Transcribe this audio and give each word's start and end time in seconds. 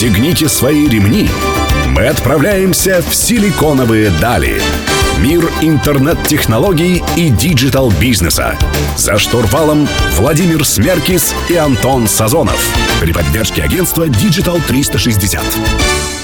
Пристегните 0.00 0.48
свои 0.48 0.88
ремни. 0.88 1.28
Мы 1.88 2.06
отправляемся 2.06 3.02
в 3.06 3.14
силиконовые 3.14 4.08
дали. 4.18 4.62
Мир 5.18 5.46
интернет-технологий 5.60 7.04
и 7.18 7.28
digital-бизнеса. 7.28 8.58
За 8.96 9.18
штурвалом 9.18 9.86
Владимир 10.16 10.64
Смеркис 10.64 11.34
и 11.50 11.56
Антон 11.56 12.08
Сазонов. 12.08 12.66
При 12.98 13.12
поддержке 13.12 13.62
агентства 13.62 14.08
Digital 14.08 14.58
360. 14.66 16.19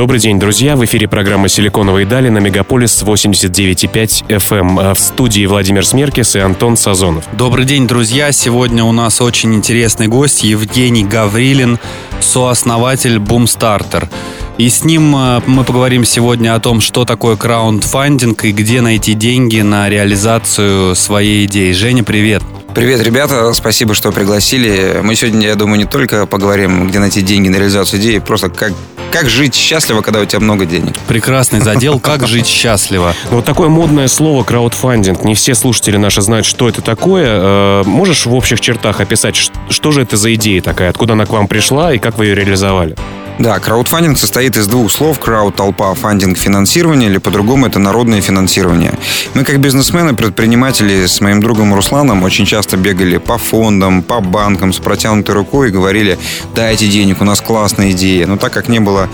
Добрый 0.00 0.18
день, 0.18 0.38
друзья. 0.38 0.76
В 0.76 0.84
эфире 0.86 1.06
программа 1.08 1.50
«Силиконовые 1.50 2.06
дали» 2.06 2.30
на 2.30 2.38
Мегаполис 2.38 3.02
89,5 3.02 4.28
FM. 4.28 4.80
А 4.80 4.94
В 4.94 4.98
студии 4.98 5.44
Владимир 5.44 5.84
Смеркис 5.84 6.36
и 6.36 6.38
Антон 6.38 6.78
Сазонов. 6.78 7.24
Добрый 7.34 7.66
день, 7.66 7.86
друзья. 7.86 8.32
Сегодня 8.32 8.82
у 8.82 8.92
нас 8.92 9.20
очень 9.20 9.54
интересный 9.54 10.06
гость 10.06 10.42
Евгений 10.42 11.04
Гаврилин, 11.04 11.78
сооснователь 12.18 13.16
Boomstarter. 13.16 14.08
И 14.56 14.70
с 14.70 14.84
ним 14.84 15.14
э, 15.14 15.42
мы 15.46 15.64
поговорим 15.64 16.06
сегодня 16.06 16.54
о 16.54 16.60
том, 16.60 16.80
что 16.80 17.04
такое 17.04 17.36
краундфандинг 17.36 18.46
и 18.46 18.52
где 18.52 18.80
найти 18.80 19.12
деньги 19.12 19.60
на 19.60 19.90
реализацию 19.90 20.94
своей 20.94 21.44
идеи. 21.44 21.72
Женя, 21.72 22.04
привет. 22.04 22.42
Привет, 22.74 23.02
ребята, 23.02 23.52
спасибо, 23.52 23.92
что 23.92 24.12
пригласили. 24.12 25.00
Мы 25.02 25.14
сегодня, 25.14 25.48
я 25.48 25.56
думаю, 25.56 25.78
не 25.78 25.84
только 25.84 26.24
поговорим, 26.24 26.88
где 26.88 27.00
найти 27.00 27.20
деньги 27.20 27.48
на 27.48 27.56
реализацию 27.56 28.00
идеи, 28.00 28.18
просто 28.18 28.48
как, 28.48 28.72
как 29.10 29.28
жить 29.28 29.54
счастливо, 29.54 30.02
когда 30.02 30.20
у 30.20 30.24
тебя 30.24 30.40
много 30.40 30.64
денег. 30.64 30.94
Прекрасный 31.08 31.60
задел 31.60 31.98
«Как 31.98 32.26
жить 32.26 32.46
счастливо». 32.46 33.14
Ну, 33.30 33.36
вот 33.36 33.44
такое 33.44 33.68
модное 33.68 34.08
слово 34.08 34.44
краудфандинг. 34.44 35.24
Не 35.24 35.34
все 35.34 35.54
слушатели 35.54 35.96
наши 35.96 36.22
знают, 36.22 36.46
что 36.46 36.68
это 36.68 36.80
такое. 36.80 37.26
Э, 37.28 37.82
Можешь 37.84 38.26
в 38.26 38.34
общих 38.34 38.60
чертах 38.60 39.00
описать, 39.00 39.36
что 39.68 39.92
же 39.92 40.02
это 40.02 40.16
за 40.16 40.34
идея 40.34 40.60
такая, 40.62 40.90
откуда 40.90 41.14
она 41.14 41.26
к 41.26 41.30
вам 41.30 41.48
пришла 41.48 41.92
и 41.92 41.98
как 41.98 42.18
вы 42.18 42.26
ее 42.26 42.34
реализовали? 42.34 42.96
Да, 43.40 43.58
краудфандинг 43.58 44.18
состоит 44.18 44.58
из 44.58 44.66
двух 44.66 44.92
слов. 44.92 45.18
Крауд– 45.18 45.54
толпа, 45.56 45.94
фандинг– 45.94 46.36
финансирование, 46.38 47.08
или 47.08 47.16
по-другому 47.16 47.66
это 47.66 47.78
народное 47.78 48.20
финансирование. 48.20 48.92
Мы, 49.32 49.44
как 49.44 49.58
бизнесмены, 49.60 50.14
предприниматели 50.14 51.06
с 51.06 51.22
моим 51.22 51.40
другом 51.40 51.72
Русланом 51.72 52.22
очень 52.22 52.44
часто 52.44 52.76
бегали 52.76 53.16
по 53.16 53.38
фондам, 53.38 54.02
по 54.02 54.20
банкам 54.20 54.74
с 54.74 54.78
протянутой 54.78 55.34
рукой 55.34 55.68
и 55.68 55.70
говорили, 55.70 56.18
дайте 56.54 56.86
денег, 56.86 57.22
у 57.22 57.24
нас 57.24 57.40
классная 57.40 57.92
идея. 57.92 58.26
Но 58.26 58.36
так 58.36 58.52
как 58.52 58.68
не 58.68 58.78
было 58.78 59.08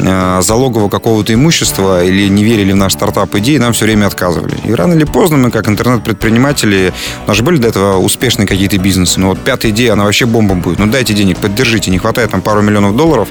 э, 0.00 0.40
залогового 0.42 0.88
какого-то 0.88 1.32
имущества 1.32 2.02
или 2.02 2.26
не 2.26 2.42
верили 2.42 2.72
в 2.72 2.76
наш 2.76 2.94
стартап 2.94 3.32
идеи, 3.36 3.58
нам 3.58 3.74
все 3.74 3.84
время 3.84 4.06
отказывали. 4.06 4.56
И 4.64 4.74
рано 4.74 4.94
или 4.94 5.04
поздно 5.04 5.36
мы, 5.36 5.52
как 5.52 5.68
интернет-предприниматели, 5.68 6.92
у 7.26 7.28
нас 7.28 7.36
же 7.36 7.44
были 7.44 7.58
до 7.58 7.68
этого 7.68 7.98
успешные 7.98 8.48
какие-то 8.48 8.76
бизнесы. 8.78 9.20
Но 9.20 9.28
вот 9.28 9.38
пятая 9.38 9.70
идея, 9.70 9.92
она 9.92 10.02
вообще 10.02 10.26
бомба 10.26 10.56
будет. 10.56 10.80
Ну 10.80 10.86
дайте 10.86 11.14
денег, 11.14 11.38
поддержите, 11.38 11.92
не 11.92 11.98
хватает 11.98 12.32
там 12.32 12.40
пару 12.40 12.60
миллионов 12.60 12.96
долларов. 12.96 13.28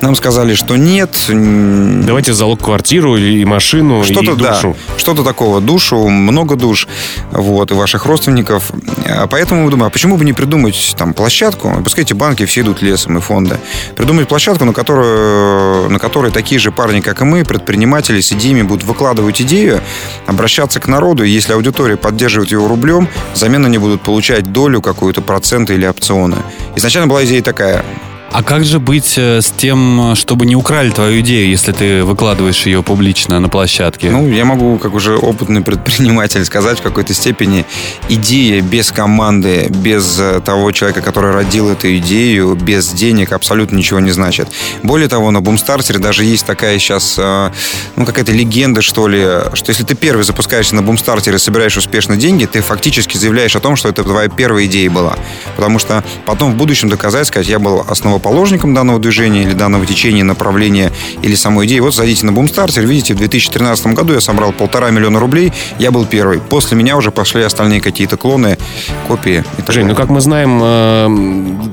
Нам 0.00 0.14
сказали, 0.14 0.54
что 0.54 0.76
нет. 0.76 1.10
Давайте 1.28 2.32
залог 2.32 2.62
квартиру 2.64 3.16
и 3.16 3.44
машину, 3.44 4.04
что-то, 4.04 4.32
и 4.32 4.36
душу. 4.36 4.76
да, 4.88 4.98
что-то 4.98 5.24
такого, 5.24 5.60
душу, 5.60 6.08
много 6.08 6.56
душ, 6.56 6.88
вот, 7.30 7.70
и 7.70 7.74
ваших 7.74 8.06
родственников. 8.06 8.70
А 9.08 9.26
Поэтому 9.26 9.64
мы 9.64 9.70
думаем, 9.70 9.86
а 9.86 9.90
почему 9.90 10.16
бы 10.16 10.24
не 10.24 10.32
придумать 10.32 10.94
там 10.98 11.14
площадку, 11.14 11.72
пускай 11.84 12.04
эти 12.04 12.12
банки 12.12 12.44
все 12.44 12.62
идут 12.62 12.82
лесом 12.82 13.18
и 13.18 13.20
фонды, 13.20 13.58
придумать 13.96 14.26
площадку, 14.28 14.64
на 14.64 14.72
которую, 14.72 15.88
на 15.90 15.98
которой 15.98 16.30
такие 16.30 16.58
же 16.58 16.72
парни, 16.72 17.00
как 17.00 17.20
и 17.20 17.24
мы, 17.24 17.44
предприниматели 17.44 18.20
с 18.20 18.32
идеями 18.32 18.62
будут 18.62 18.84
выкладывать 18.84 19.40
идею, 19.42 19.80
обращаться 20.26 20.80
к 20.80 20.88
народу, 20.88 21.24
и 21.24 21.30
если 21.30 21.52
аудитория 21.52 21.96
поддерживает 21.96 22.50
его 22.50 22.68
рублем, 22.68 23.08
взамен 23.34 23.64
они 23.64 23.78
будут 23.78 24.00
получать 24.00 24.52
долю 24.52 24.80
какую-то, 24.80 25.22
проценты 25.22 25.74
или 25.74 25.86
опционы. 25.86 26.36
Изначально 26.74 27.06
была 27.06 27.24
идея 27.24 27.42
такая, 27.42 27.84
А 28.30 28.42
как 28.42 28.64
же 28.64 28.78
быть 28.78 29.14
э, 29.16 29.40
с 29.40 29.50
тем, 29.50 30.14
чтобы 30.14 30.44
не 30.44 30.54
украли 30.54 30.90
твою 30.90 31.20
идею, 31.20 31.48
если 31.48 31.72
ты 31.72 32.04
выкладываешь 32.04 32.66
ее 32.66 32.82
публично 32.82 33.40
на 33.40 33.48
площадке? 33.48 34.10
Ну, 34.10 34.28
я 34.28 34.44
могу, 34.44 34.78
как 34.78 34.92
уже 34.92 35.16
опытный 35.16 35.62
предприниматель, 35.62 36.44
сказать 36.44 36.78
в 36.78 36.82
какой-то 36.82 37.14
степени, 37.14 37.64
идея 38.10 38.60
без 38.60 38.92
команды, 38.92 39.68
без 39.70 40.18
э, 40.20 40.40
того 40.44 40.72
человека, 40.72 41.00
который 41.00 41.32
родил 41.32 41.70
эту 41.70 41.96
идею, 41.96 42.54
без 42.54 42.90
денег 42.90 43.32
абсолютно 43.32 43.76
ничего 43.76 43.98
не 43.98 44.10
значит. 44.10 44.48
Более 44.82 45.08
того, 45.08 45.30
на 45.30 45.40
Бумстартере 45.40 45.98
даже 45.98 46.24
есть 46.24 46.44
такая 46.44 46.78
сейчас, 46.78 47.14
э, 47.18 47.50
ну, 47.96 48.04
какая-то 48.04 48.32
легенда, 48.32 48.82
что 48.82 49.08
ли, 49.08 49.24
что 49.54 49.70
если 49.70 49.84
ты 49.84 49.94
первый 49.94 50.24
запускаешься 50.24 50.74
на 50.74 50.82
Бумстартере 50.82 51.36
и 51.36 51.40
собираешь 51.40 51.78
успешно 51.78 52.16
деньги, 52.16 52.44
ты 52.44 52.60
фактически 52.60 53.16
заявляешь 53.16 53.56
о 53.56 53.60
том, 53.60 53.74
что 53.74 53.88
это 53.88 54.04
твоя 54.04 54.28
первая 54.28 54.66
идея 54.66 54.90
была. 54.90 55.16
Потому 55.56 55.78
что 55.78 56.04
потом 56.26 56.52
в 56.52 56.56
будущем 56.56 56.90
доказать, 56.90 57.26
сказать, 57.26 57.48
я 57.48 57.58
был 57.58 57.84
основоположником 58.18 58.74
данного 58.74 58.98
движения 58.98 59.42
или 59.42 59.52
данного 59.52 59.86
течения, 59.86 60.24
направления 60.24 60.92
или 61.22 61.34
самой 61.36 61.66
идеи. 61.66 61.78
Вот 61.78 61.94
зайдите 61.94 62.26
на 62.26 62.32
Бумстартер, 62.32 62.84
видите, 62.84 63.14
в 63.14 63.18
2013 63.18 63.86
году 63.88 64.14
я 64.14 64.20
собрал 64.20 64.52
полтора 64.52 64.90
миллиона 64.90 65.20
рублей, 65.20 65.52
я 65.78 65.90
был 65.90 66.04
первый. 66.04 66.40
После 66.40 66.76
меня 66.76 66.96
уже 66.96 67.10
пошли 67.10 67.42
остальные 67.42 67.80
какие-то 67.80 68.16
клоны, 68.16 68.58
копии. 69.06 69.44
и 69.58 69.62
так 69.62 69.72
Жень, 69.72 69.86
ну 69.86 69.94
как 69.94 70.08
мы 70.08 70.20
знаем, 70.20 70.60
э, 70.62 71.08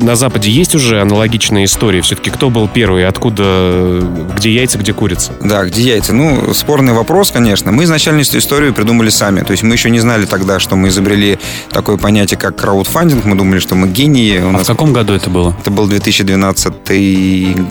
на 0.04 0.16
Западе 0.16 0.52
есть 0.52 0.76
уже 0.76 1.02
аналогичные 1.02 1.66
истории. 1.66 2.02
Все-таки 2.02 2.30
кто 2.30 2.50
был 2.50 2.68
первый, 2.68 3.08
откуда, 3.08 4.02
где 4.38 4.54
яйца, 4.54 4.78
где 4.78 4.94
курица? 4.94 5.34
Да, 5.42 5.66
где 5.66 5.82
яйца? 5.82 6.14
Ну, 6.14 6.54
спорный 6.54 6.94
вопрос, 6.94 7.32
конечно. 7.32 7.72
Мы 7.72 7.86
изначально 7.86 8.22
эту 8.22 8.38
историю 8.38 8.74
придумали 8.74 9.10
сами. 9.10 9.42
То 9.42 9.52
есть 9.52 9.64
мы 9.64 9.74
еще 9.74 9.90
не 9.90 10.00
знали 10.00 10.26
тогда, 10.26 10.60
что 10.60 10.76
мы 10.76 10.90
изобрели 10.90 11.40
такое 11.70 11.98
понятие, 11.98 12.38
как 12.38 12.56
краудфандинг. 12.56 13.26
Мы 13.26 13.36
думали, 13.36 13.60
что 13.60 13.76
мы 13.76 13.88
гении. 13.88 14.38
У 14.40 14.50
А 14.50 14.50
в 14.50 14.54
нас 14.54 14.68
каком 14.68 14.94
году 14.94 15.14
это 15.14 15.30
было? 15.30 15.56
Это 15.60 15.72
был 15.72 15.88
2012, 15.88 16.35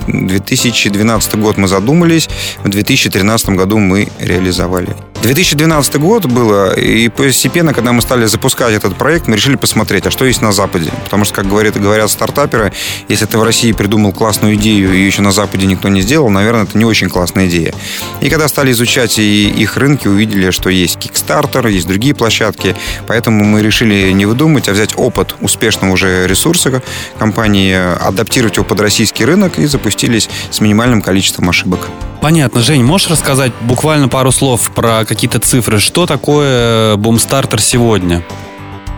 2012 0.06 1.34
год 1.36 1.56
мы 1.56 1.68
задумались, 1.68 2.28
в 2.62 2.68
2013 2.68 3.50
году 3.50 3.78
мы 3.78 4.08
реализовали. 4.18 4.96
2012 5.24 5.96
год 5.96 6.26
было, 6.26 6.78
и 6.78 7.08
постепенно, 7.08 7.72
когда 7.72 7.92
мы 7.92 8.02
стали 8.02 8.26
запускать 8.26 8.74
этот 8.74 8.94
проект, 8.96 9.26
мы 9.26 9.36
решили 9.36 9.56
посмотреть, 9.56 10.06
а 10.06 10.10
что 10.10 10.26
есть 10.26 10.42
на 10.42 10.52
Западе. 10.52 10.90
Потому 11.02 11.24
что, 11.24 11.34
как 11.36 11.48
говорят, 11.48 11.80
говорят 11.80 12.10
стартаперы, 12.10 12.74
если 13.08 13.24
ты 13.24 13.38
в 13.38 13.42
России 13.42 13.72
придумал 13.72 14.12
классную 14.12 14.56
идею, 14.56 14.92
и 14.92 15.00
еще 15.00 15.22
на 15.22 15.32
Западе 15.32 15.66
никто 15.66 15.88
не 15.88 16.02
сделал, 16.02 16.28
наверное, 16.28 16.64
это 16.64 16.76
не 16.76 16.84
очень 16.84 17.08
классная 17.08 17.46
идея. 17.46 17.74
И 18.20 18.28
когда 18.28 18.48
стали 18.48 18.72
изучать 18.72 19.18
и 19.18 19.48
их 19.48 19.78
рынки, 19.78 20.08
увидели, 20.08 20.50
что 20.50 20.68
есть 20.68 20.98
Kickstarter, 20.98 21.70
есть 21.70 21.86
другие 21.86 22.14
площадки, 22.14 22.76
поэтому 23.06 23.44
мы 23.44 23.62
решили 23.62 24.12
не 24.12 24.26
выдумать, 24.26 24.68
а 24.68 24.72
взять 24.72 24.92
опыт 24.94 25.36
успешного 25.40 25.92
уже 25.92 26.26
ресурса 26.26 26.82
компании, 27.18 27.74
адаптировать 27.74 28.53
его 28.56 28.64
под 28.64 28.80
российский 28.80 29.24
рынок 29.24 29.58
и 29.58 29.66
запустились 29.66 30.28
с 30.50 30.60
минимальным 30.60 31.02
количеством 31.02 31.48
ошибок. 31.48 31.88
Понятно. 32.20 32.60
Жень, 32.60 32.82
можешь 32.82 33.10
рассказать 33.10 33.52
буквально 33.62 34.08
пару 34.08 34.32
слов 34.32 34.70
про 34.74 35.04
какие-то 35.04 35.38
цифры? 35.40 35.78
Что 35.78 36.06
такое 36.06 36.96
Бумстартер 36.96 37.60
сегодня? 37.60 38.22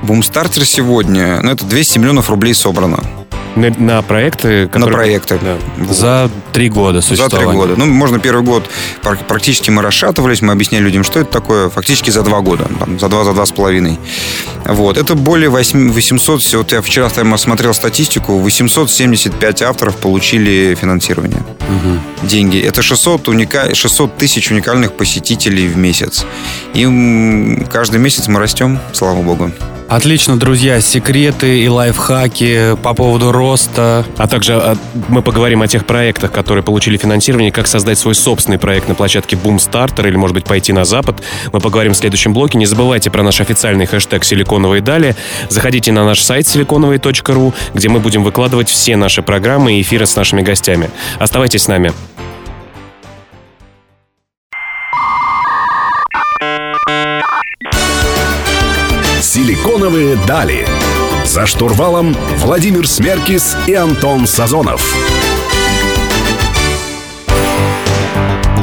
Бумстартер 0.03 0.65
сегодня, 0.65 1.41
ну, 1.43 1.51
это 1.53 1.65
200 1.65 1.99
миллионов 1.99 2.31
рублей 2.31 2.55
собрано 2.55 3.03
На, 3.57 3.71
на 3.71 4.03
проекты, 4.03 4.63
на 4.63 4.69
которые... 4.69 4.97
проекты. 4.97 5.39
Да. 5.43 5.57
Вот. 5.79 5.97
За 5.97 6.31
три 6.57 6.71
года 6.71 7.03
За 7.03 7.09
три 7.09 7.17
существования. 7.17 7.53
года. 7.61 7.75
Ну, 7.77 7.85
можно 7.85 8.19
первый 8.19 8.43
год 8.43 8.65
пр- 9.03 9.19
практически 9.29 9.69
мы 9.71 9.83
расшатывались, 9.83 10.41
мы 10.41 10.55
объясняли 10.55 10.85
людям, 10.85 11.05
что 11.05 11.21
это 11.21 11.31
такое, 11.31 11.69
фактически 11.69 12.09
за 12.09 12.23
два 12.23 12.41
года, 12.41 12.65
там, 12.81 12.99
за 12.99 13.11
два, 13.11 13.25
за 13.25 13.35
два 13.35 13.45
с 13.45 13.51
половиной. 13.51 13.99
Вот. 14.65 14.97
Это 14.97 15.15
более 15.15 15.51
8 15.51 15.93
800, 15.93 16.55
вот 16.55 16.73
я 16.73 16.81
вчера 16.81 17.11
там 17.11 17.35
осмотрел 17.35 17.75
статистику, 17.75 18.39
875 18.39 19.63
авторов 19.63 19.97
получили 19.97 20.75
финансирование. 20.81 21.45
Деньги. 22.23 22.59
Это 22.59 22.81
600, 22.81 23.29
уника... 23.29 23.75
600 23.75 24.17
тысяч 24.17 24.51
уникальных 24.51 24.93
посетителей 24.93 25.69
в 25.69 25.77
месяц. 25.77 26.25
И 26.73 27.67
каждый 27.71 28.01
месяц 28.01 28.29
мы 28.29 28.41
растем, 28.41 28.79
слава 28.93 29.21
богу. 29.21 29.51
Отлично, 29.89 30.37
друзья. 30.37 30.81
Секреты 30.81 31.63
и 31.63 31.69
лайфхаки 31.69 32.77
по 32.83 32.93
поводу 32.93 33.31
роста. 33.31 34.05
А 34.17 34.27
также 34.27 34.55
а, 34.55 34.77
мы 35.09 35.23
поговорим 35.23 35.63
о 35.63 35.69
тех 35.69 35.87
проектах, 35.87 36.33
которые 36.33 36.46
получили 36.47 36.97
финансирование, 36.97 37.53
как 37.53 37.67
создать 37.67 37.99
свой 37.99 38.15
собственный 38.15 38.59
проект 38.59 38.89
на 38.89 38.95
площадке 38.95 39.37
Boomstarter 39.37 40.07
или, 40.07 40.17
может 40.17 40.35
быть, 40.35 40.45
пойти 40.45 40.73
на 40.73 40.85
Запад. 40.85 41.23
Мы 41.53 41.61
поговорим 41.61 41.93
в 41.93 41.97
следующем 41.97 42.33
блоке. 42.33 42.59
Не 42.59 42.67
забывайте 42.67 43.11
про 43.11 43.23
наш 43.23 43.41
официальный 43.41 43.87
хэштег 43.87 44.25
«Силиконовые 44.25 44.83
дали». 44.83 45.17
Заходите 45.49 45.93
на 45.93 46.05
наш 46.05 46.21
сайт 46.21 46.47
силиконовые.ру, 46.47 47.55
где 47.75 47.89
мы 47.89 48.01
будем 48.01 48.23
выкладывать 48.23 48.69
все 48.69 48.97
наши 48.97 49.23
программы 49.23 49.75
и 49.79 49.83
эфиры 49.83 50.07
с 50.07 50.17
нашими 50.17 50.43
гостями. 50.43 50.91
Оставайтесь 51.19 51.63
с 51.63 51.69
нами. 51.69 51.93
Силиконовые 59.21 60.17
дали. 60.27 60.67
За 61.25 61.45
штурвалом 61.45 62.17
Владимир 62.39 62.87
Смеркис 62.87 63.57
и 63.67 63.75
Антон 63.75 64.27
Сазонов. 64.27 65.26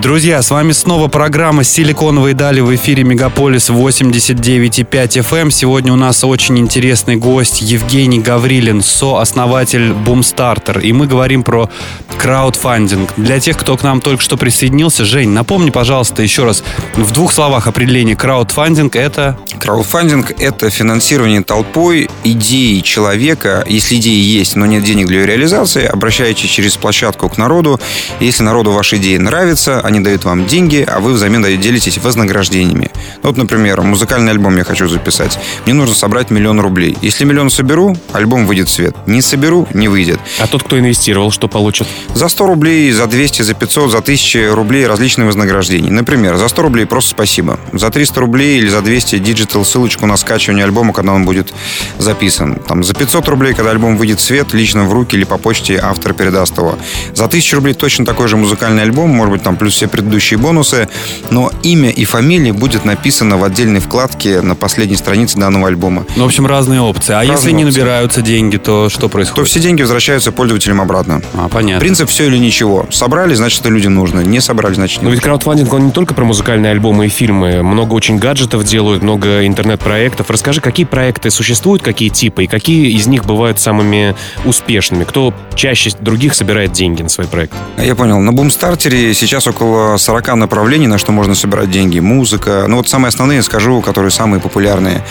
Друзья, 0.03 0.41
с 0.41 0.51
вами 0.51 0.73
снова 0.73 1.07
программа 1.07 1.63
«Силиконовые 1.63 2.35
дали» 2.35 2.59
в 2.59 2.75
эфире 2.75 3.05
Мегаполис 3.05 3.69
89,5 3.69 4.85
FM. 4.89 5.49
Сегодня 5.49 5.93
у 5.93 5.95
нас 5.95 6.25
очень 6.25 6.59
интересный 6.59 7.15
гость 7.15 7.61
Евгений 7.61 8.19
Гаврилин, 8.19 8.81
сооснователь 8.81 9.91
Boomstarter. 9.91 10.81
И 10.81 10.91
мы 10.91 11.07
говорим 11.07 11.43
про 11.43 11.69
краудфандинг. 12.17 13.11
Для 13.15 13.39
тех, 13.39 13.57
кто 13.57 13.77
к 13.77 13.83
нам 13.83 14.01
только 14.01 14.21
что 14.21 14.35
присоединился, 14.35 15.05
Жень, 15.05 15.29
напомни, 15.29 15.69
пожалуйста, 15.69 16.21
еще 16.21 16.43
раз, 16.43 16.65
в 16.97 17.11
двух 17.13 17.31
словах 17.31 17.67
определение 17.67 18.17
краудфандинг— 18.17 18.95
это... 18.97 19.39
Краудфандинг— 19.57 20.31
это 20.37 20.69
финансирование 20.69 21.43
толпой 21.43 22.09
идеи 22.25 22.81
человека. 22.81 23.63
Если 23.69 23.95
идеи 23.95 24.19
есть, 24.19 24.57
но 24.57 24.65
нет 24.65 24.83
денег 24.83 25.07
для 25.07 25.21
ее 25.21 25.27
реализации, 25.27 25.85
обращайтесь 25.85 26.49
через 26.49 26.75
площадку 26.75 27.29
к 27.29 27.37
народу. 27.37 27.79
Если 28.19 28.43
народу 28.43 28.73
ваша 28.73 28.97
идея 28.97 29.17
нравится, 29.19 29.79
они 29.93 30.03
дают 30.03 30.25
вам 30.25 30.47
деньги, 30.47 30.83
а 30.87 30.99
вы 30.99 31.13
взамен 31.13 31.43
делитесь 31.43 31.99
вознаграждениями. 31.99 32.89
Ну, 33.21 33.29
вот, 33.29 33.37
например, 33.37 33.81
музыкальный 33.81 34.31
альбом 34.31 34.57
я 34.57 34.63
хочу 34.63 34.87
записать. 34.87 35.37
Мне 35.65 35.75
нужно 35.75 35.93
собрать 35.93 36.31
миллион 36.31 36.59
рублей. 36.59 36.97
Если 37.01 37.25
миллион 37.25 37.51
соберу, 37.51 37.95
альбом 38.11 38.47
выйдет 38.47 38.69
в 38.69 38.71
свет. 38.71 38.95
Не 39.05 39.21
соберу, 39.21 39.67
не 39.73 39.87
выйдет. 39.87 40.19
А 40.39 40.47
тот, 40.47 40.63
кто 40.63 40.79
инвестировал, 40.79 41.29
что 41.29 41.47
получит? 41.47 41.87
За 42.15 42.27
100 42.27 42.47
рублей, 42.47 42.91
за 42.91 43.05
200, 43.05 43.43
за 43.43 43.53
500, 43.53 43.91
за 43.91 43.97
1000 43.99 44.55
рублей 44.55 44.87
различные 44.87 45.27
вознаграждения. 45.27 45.91
Например, 45.91 46.37
за 46.37 46.47
100 46.47 46.61
рублей 46.63 46.85
просто 46.87 47.11
спасибо. 47.11 47.59
За 47.71 47.91
300 47.91 48.19
рублей 48.19 48.57
или 48.57 48.69
за 48.69 48.81
200 48.81 49.19
digital 49.19 49.63
ссылочку 49.63 50.07
на 50.07 50.17
скачивание 50.17 50.65
альбома, 50.65 50.93
когда 50.93 51.13
он 51.13 51.25
будет 51.25 51.53
записан. 51.99 52.55
Там, 52.55 52.83
за 52.83 52.95
500 52.95 53.27
рублей, 53.27 53.53
когда 53.53 53.69
альбом 53.69 53.97
выйдет 53.97 54.19
в 54.19 54.23
свет, 54.23 54.53
лично 54.53 54.85
в 54.85 54.93
руки 54.93 55.15
или 55.15 55.23
по 55.23 55.37
почте 55.37 55.79
автор 55.79 56.13
передаст 56.13 56.57
его. 56.57 56.79
За 57.13 57.25
1000 57.25 57.57
рублей 57.57 57.73
точно 57.73 58.05
такой 58.05 58.27
же 58.27 58.37
музыкальный 58.37 58.81
альбом, 58.81 59.11
может 59.11 59.33
быть, 59.33 59.43
там 59.43 59.55
плюс 59.55 59.82
все 59.83 59.87
предыдущие 59.89 60.37
бонусы, 60.37 60.87
но 61.29 61.51
имя 61.61 61.89
и 61.89 62.05
фамилия 62.05 62.53
будет 62.53 62.85
написано 62.85 63.37
в 63.37 63.43
отдельной 63.43 63.81
вкладке 63.81 64.41
на 64.41 64.55
последней 64.55 64.95
странице 64.95 65.37
данного 65.37 65.67
альбома. 65.67 66.05
Ну, 66.15 66.23
в 66.23 66.27
общем, 66.27 66.45
разные 66.47 66.79
опции. 66.79 67.11
А 67.13 67.17
Разные 67.17 67.35
если 67.35 67.51
не 67.51 67.65
опции. 67.65 67.79
набираются 67.81 68.21
деньги, 68.21 68.55
то 68.57 68.87
что 68.87 69.01
То 69.01 69.09
происходит? 69.09 69.49
все 69.49 69.59
деньги 69.59 69.81
возвращаются 69.81 70.31
пользователям 70.31 70.79
обратно. 70.79 71.21
А, 71.33 71.49
понятно. 71.49 71.81
Принцип 71.81 72.07
все 72.09 72.27
или 72.27 72.37
ничего. 72.37 72.85
Собрали, 72.91 73.33
значит, 73.33 73.59
это 73.59 73.69
людям 73.69 73.93
нужно. 73.95 74.21
Не 74.21 74.39
собрали, 74.39 74.73
значит, 74.75 75.01
не 75.01 75.05
Но 75.07 75.11
ведь 75.11 75.19
краудфандинг, 75.21 75.73
он 75.73 75.85
не 75.87 75.91
только 75.91 76.13
про 76.13 76.23
музыкальные 76.23 76.71
альбомы 76.71 77.07
и 77.07 77.09
фильмы. 77.09 77.61
Много 77.61 77.93
очень 77.93 78.17
гаджетов 78.17 78.63
делают, 78.63 79.03
много 79.03 79.45
интернет-проектов. 79.45 80.29
Расскажи, 80.29 80.61
какие 80.61 80.85
проекты 80.85 81.29
существуют, 81.29 81.83
какие 81.83 82.07
типы, 82.07 82.45
и 82.45 82.47
какие 82.47 82.95
из 82.95 83.05
них 83.07 83.25
бывают 83.25 83.59
самыми 83.59 84.15
успешными? 84.45 85.03
Кто 85.03 85.33
чаще 85.55 85.91
других 85.99 86.35
собирает 86.35 86.71
деньги 86.71 87.01
на 87.01 87.09
свой 87.09 87.27
проект? 87.27 87.53
Я 87.77 87.95
понял. 87.95 88.19
На 88.19 88.31
бумстартере 88.31 89.13
сейчас 89.13 89.45
около 89.47 89.72
40 89.97 90.35
направлений, 90.35 90.87
на 90.87 90.97
что 90.97 91.11
можно 91.11 91.35
собирать 91.35 91.71
деньги. 91.71 91.99
Музыка. 91.99 92.65
Ну 92.67 92.77
вот 92.77 92.87
самые 92.89 93.09
основные 93.09 93.41
скажу, 93.43 93.81
которые 93.81 94.11
самые 94.11 94.39
популярные. 94.39 95.03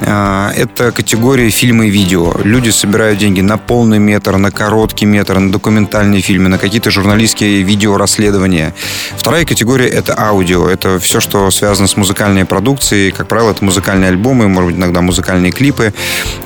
А, 0.00 0.52
Это 0.56 0.92
категория 0.92 1.50
фильмы 1.50 1.88
и 1.88 1.90
видео. 1.90 2.34
Люди 2.44 2.70
собирают 2.70 3.18
деньги 3.18 3.40
на 3.40 3.56
полный 3.58 3.98
метр, 3.98 4.36
на 4.36 4.50
короткий 4.50 5.06
метр, 5.06 5.38
на 5.38 5.52
документальные 5.52 6.22
фильмы, 6.22 6.48
на 6.48 6.58
какие-то 6.58 6.90
журналистские 6.90 7.62
видеорасследования. 7.62 8.74
Вторая 9.16 9.44
категория— 9.44 9.88
это 9.88 10.14
аудио. 10.18 10.68
Это 10.68 10.98
все, 10.98 11.20
что 11.20 11.50
связано 11.50 11.88
с 11.88 11.96
музыкальной 11.96 12.44
продукцией. 12.44 13.10
Как 13.12 13.28
правило, 13.28 13.50
это 13.50 13.64
музыкальные 13.64 14.08
альбомы, 14.08 14.48
может 14.48 14.70
быть, 14.70 14.78
иногда 14.78 15.00
музыкальные 15.00 15.52
клипы. 15.52 15.92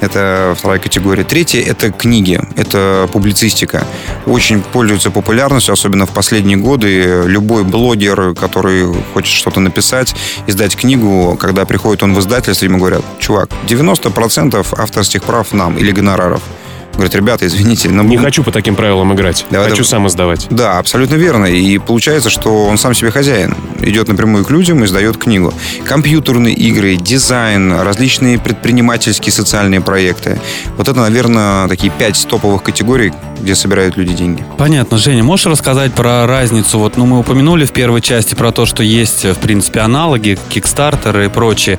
Это 0.01 0.55
вторая 0.59 0.79
категория. 0.79 1.25
Третья— 1.25 1.61
это 1.67 1.91
книги. 1.91 2.41
Это 2.57 3.09
публицистика. 3.13 3.85
Очень 4.27 4.63
пользуется 4.63 5.11
популярностью, 5.11 5.73
особенно 5.73 6.07
в 6.07 6.11
последние 6.11 6.57
годы. 6.57 7.23
Любой 7.27 7.62
блогер, 7.65 8.35
который 8.35 8.93
хочет 9.15 9.35
что-то 9.35 9.61
написать, 9.61 10.15
издать 10.47 10.77
книгу, 10.77 11.37
когда 11.41 11.65
приходит 11.65 12.03
он 12.03 12.15
в 12.15 12.21
издательство, 12.21 12.65
ему 12.65 12.79
говорят, 12.79 13.03
чувак, 13.19 13.51
90% 13.69 14.67
авторских 14.79 15.23
прав 15.23 15.53
нам 15.53 15.79
или 15.79 15.93
гонораров. 15.93 16.43
Говорит, 16.95 17.15
ребята, 17.15 17.47
извините, 17.47 17.89
но 17.89 18.03
Не 18.03 18.19
хочу 18.19 18.43
по 18.45 18.53
таким 18.53 18.77
правилам 18.77 19.13
играть. 19.15 19.47
Давай, 19.51 19.69
хочу 19.69 19.83
давай. 19.83 19.91
сам 19.91 20.07
издавать. 20.09 20.47
да, 20.51 20.79
абсолютно 20.79 21.15
верно. 21.15 21.47
И 21.47 21.79
получается, 21.79 22.31
что 22.31 22.67
он 22.67 22.79
сам 22.79 22.95
себе 22.95 23.11
хозяин. 23.11 23.55
Идет 23.81 24.09
напрямую 24.09 24.45
к 24.45 24.51
людям 24.51 24.83
и 24.83 24.87
издает 24.87 25.17
книгу. 25.17 25.53
Компьютерные 25.85 26.55
игры, 26.55 26.97
дизайн, 26.97 27.73
различные 27.73 28.39
предпринимательские 28.39 29.33
социальные 29.33 29.81
проекты. 29.81 30.41
Вот 30.77 30.89
это, 30.89 31.01
наверное, 31.01 31.69
такие 31.69 31.93
пять 31.93 32.27
топовых 32.29 32.63
категорий, 32.63 33.13
где 33.41 33.55
собирают 33.55 33.97
люди 33.97 34.13
деньги. 34.15 34.45
Понятно. 34.59 34.99
Женя, 34.99 35.25
можешь 35.25 35.47
рассказать 35.47 35.93
про 35.95 36.27
разницу? 36.27 36.79
Вот, 36.79 36.97
ну, 36.97 37.07
мы 37.07 37.19
упомянули 37.19 37.65
в 37.65 37.73
первой 37.73 38.01
части 38.01 38.35
про 38.35 38.53
то, 38.53 38.67
что 38.67 38.83
есть, 38.83 39.25
в 39.25 39.37
принципе, 39.37 39.81
аналоги, 39.81 40.39
Kickstarter 40.51 41.27
и 41.27 41.29
прочее. 41.29 41.79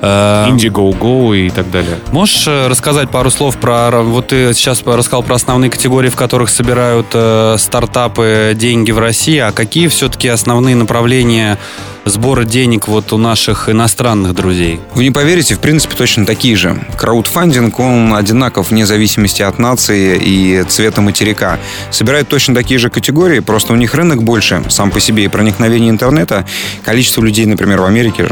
Э, 0.00 0.46
Indiegogo 0.48 1.36
и 1.36 1.50
так 1.50 1.70
далее. 1.70 1.98
Можешь 2.12 2.46
э, 2.46 2.68
рассказать 2.68 3.10
пару 3.10 3.30
слов 3.30 3.56
про... 3.56 4.02
Вот 4.02 4.28
ты 4.28 4.51
сейчас 4.54 4.82
рассказал 4.84 5.22
про 5.22 5.36
основные 5.36 5.70
категории, 5.70 6.08
в 6.08 6.16
которых 6.16 6.50
собирают 6.50 7.06
э, 7.12 7.56
стартапы 7.58 8.52
деньги 8.54 8.90
в 8.90 8.98
России, 8.98 9.38
а 9.38 9.52
какие 9.52 9.88
все-таки 9.88 10.28
основные 10.28 10.74
направления 10.74 11.58
сбора 12.04 12.44
денег 12.44 12.88
вот 12.88 13.12
у 13.12 13.18
наших 13.18 13.68
иностранных 13.68 14.34
друзей? 14.34 14.80
Вы 14.94 15.04
не 15.04 15.10
поверите, 15.10 15.54
в 15.54 15.60
принципе, 15.60 15.96
точно 15.96 16.26
такие 16.26 16.56
же. 16.56 16.84
Краудфандинг, 16.98 17.78
он 17.78 18.14
одинаков 18.14 18.70
вне 18.70 18.86
зависимости 18.86 19.42
от 19.42 19.58
нации 19.58 20.18
и 20.22 20.64
цвета 20.68 21.00
материка. 21.00 21.58
Собирают 21.90 22.28
точно 22.28 22.54
такие 22.54 22.78
же 22.78 22.90
категории, 22.90 23.40
просто 23.40 23.72
у 23.72 23.76
них 23.76 23.94
рынок 23.94 24.22
больше 24.22 24.62
сам 24.68 24.90
по 24.90 25.00
себе 25.00 25.24
и 25.24 25.28
проникновение 25.28 25.90
интернета. 25.90 26.46
Количество 26.84 27.22
людей, 27.22 27.46
например, 27.46 27.80
в 27.80 27.84
Америке 27.84 28.28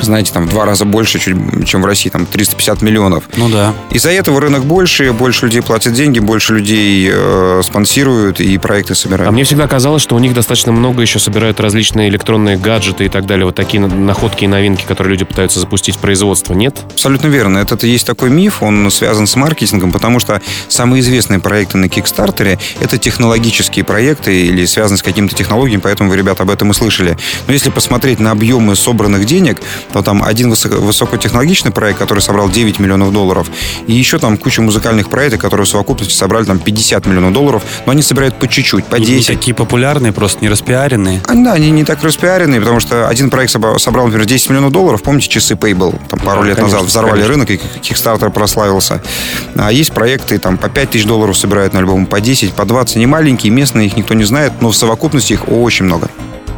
знаете, 0.00 0.32
там 0.32 0.46
в 0.46 0.50
два 0.50 0.64
раза 0.64 0.84
больше, 0.84 1.18
чуть, 1.18 1.36
чем 1.66 1.82
в 1.82 1.86
России, 1.86 2.10
там 2.10 2.26
350 2.26 2.82
миллионов. 2.82 3.24
Ну 3.36 3.48
да. 3.48 3.74
Из-за 3.90 4.10
этого 4.10 4.40
рынок 4.40 4.64
больше, 4.64 5.12
больше 5.12 5.46
людей 5.46 5.62
платят 5.62 5.92
деньги, 5.92 6.18
больше 6.18 6.54
людей 6.54 7.10
э, 7.12 7.62
спонсируют 7.64 8.40
и 8.40 8.56
проекты 8.58 8.94
собирают. 8.94 9.28
А 9.28 9.32
мне 9.32 9.44
всегда 9.44 9.66
казалось, 9.68 10.02
что 10.02 10.16
у 10.16 10.18
них 10.18 10.34
достаточно 10.34 10.72
много 10.72 11.02
еще 11.02 11.18
собирают 11.18 11.60
различные 11.60 12.08
электронные 12.08 12.56
гаджеты 12.56 13.06
и 13.06 13.08
так 13.08 13.26
далее. 13.26 13.46
Вот 13.46 13.54
такие 13.54 13.80
на- 13.80 13.88
находки 13.88 14.44
и 14.44 14.46
новинки, 14.46 14.84
которые 14.86 15.12
люди 15.12 15.24
пытаются 15.24 15.60
запустить 15.60 15.96
в 15.96 15.98
производство. 15.98 16.54
Нет? 16.54 16.78
Абсолютно 16.92 17.28
верно. 17.28 17.58
Это, 17.58 17.86
есть 17.86 18.06
такой 18.06 18.30
миф, 18.30 18.62
он 18.62 18.90
связан 18.90 19.26
с 19.26 19.36
маркетингом, 19.36 19.92
потому 19.92 20.20
что 20.20 20.40
самые 20.68 21.00
известные 21.00 21.40
проекты 21.40 21.78
на 21.78 21.88
Кикстартере— 21.88 22.58
это 22.80 22.98
технологические 22.98 23.84
проекты 23.84 24.46
или 24.46 24.64
связаны 24.66 24.98
с 24.98 25.02
какими-то 25.02 25.34
технологиями, 25.34 25.80
поэтому 25.80 26.10
вы, 26.10 26.16
ребята, 26.16 26.42
об 26.42 26.50
этом 26.50 26.70
и 26.70 26.74
слышали. 26.74 27.16
Но 27.46 27.52
если 27.52 27.70
посмотреть 27.70 28.20
на 28.20 28.30
объемы 28.30 28.76
собранных 28.76 29.24
денег, 29.24 29.58
то 29.92 30.02
там 30.02 30.22
один 30.22 30.50
высоко- 30.50 30.78
высокотехнологичный 30.78 31.70
проект, 31.72 31.98
который 31.98 32.20
собрал 32.20 32.48
9 32.48 32.78
миллионов 32.78 33.12
долларов, 33.12 33.48
и 33.86 33.92
еще 33.92 34.18
там 34.18 34.36
куча 34.36 34.62
музыкальных 34.62 35.08
проектов, 35.08 35.40
которые 35.40 35.66
в 35.66 35.68
совокупности 35.68 36.14
собрали 36.14 36.44
там 36.44 36.58
50 36.58 37.06
миллионов 37.06 37.32
долларов, 37.32 37.62
но 37.86 37.92
они 37.92 38.02
собирают 38.02 38.38
по 38.38 38.46
чуть-чуть, 38.48 38.84
по 38.84 38.96
Не 38.96 39.04
10. 39.06 39.26
такие 39.26 39.54
популярные, 39.54 40.12
просто 40.12 40.40
не 40.42 40.48
распиаренные. 40.48 41.20
А, 41.26 41.34
да, 41.34 41.52
они 41.54 41.70
не 41.70 41.84
так 41.84 42.02
распиаренные, 42.02 42.60
потому 42.60 42.80
что 42.80 43.08
один 43.08 43.30
проект 43.30 43.50
собрал, 43.52 44.06
например, 44.06 44.26
10 44.26 44.48
миллионов 44.50 44.72
долларов. 44.72 45.02
Помните 45.02 45.28
часы 45.28 45.54
Payble? 45.54 45.98
Там 46.08 46.20
пару 46.20 46.42
Да, 46.42 46.48
лет 46.48 46.56
конечно, 46.56 46.76
назад 46.76 46.88
взорвали 46.88 47.22
конечно. 47.22 47.32
рынок, 47.32 47.50
и 47.50 47.56
Kickstarter 47.82 48.30
прославился. 48.30 49.02
А 49.56 49.70
есть 49.72 49.92
проекты, 49.92 50.38
там, 50.38 50.56
по 50.58 50.68
5 50.68 50.90
тысяч 50.90 51.04
долларов 51.06 51.36
собирают 51.36 51.72
на 51.72 51.80
альбом, 51.80 52.06
по 52.06 52.20
10, 52.20 52.52
по 52.52 52.64
20. 52.64 52.96
Не 52.96 53.06
маленькие, 53.06 53.52
местные, 53.52 53.86
их 53.86 53.96
никто 53.96 54.14
не 54.14 54.24
знает, 54.24 54.52
но 54.60 54.70
в 54.70 54.76
совокупности 54.76 55.32
их 55.34 55.48
очень 55.48 55.84
много. 55.86 56.08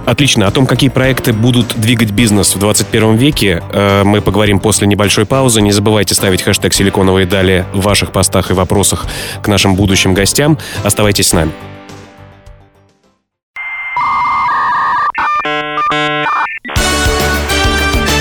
Отлично. 0.04 0.46
О 0.46 0.50
том, 0.50 0.66
какие 0.66 0.90
проекты 0.90 1.32
будут 1.32 1.74
двигать 1.76 2.10
бизнес 2.10 2.54
в 2.54 2.58
21 2.58 3.16
веке, 3.16 3.62
э, 3.72 4.02
мы 4.04 4.20
поговорим 4.20 4.58
после 4.58 4.86
небольшой 4.86 5.26
паузы. 5.26 5.62
Не 5.62 5.72
забывайте 5.72 6.14
ставить 6.14 6.42
хэштег 6.42 6.74
«Силиконовые 6.74 7.26
дали» 7.26 7.64
в 7.72 7.82
ваших 7.82 8.10
постах 8.12 8.50
и 8.50 8.54
вопросах 8.54 9.06
к 9.42 9.48
нашим 9.48 9.76
будущим 9.76 10.12
гостям. 10.12 10.58
Оставайтесь 10.82 11.28
с 11.28 11.32
нами. 11.32 11.52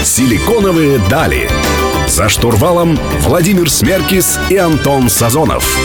«Силиконовые 0.04 1.00
дали». 1.10 1.50
За 2.08 2.28
штурвалом 2.28 3.00
Владимир 3.22 3.70
Смеркис 3.70 4.38
и 4.50 4.58
Антон 4.58 5.10
Сазонов. 5.10 5.78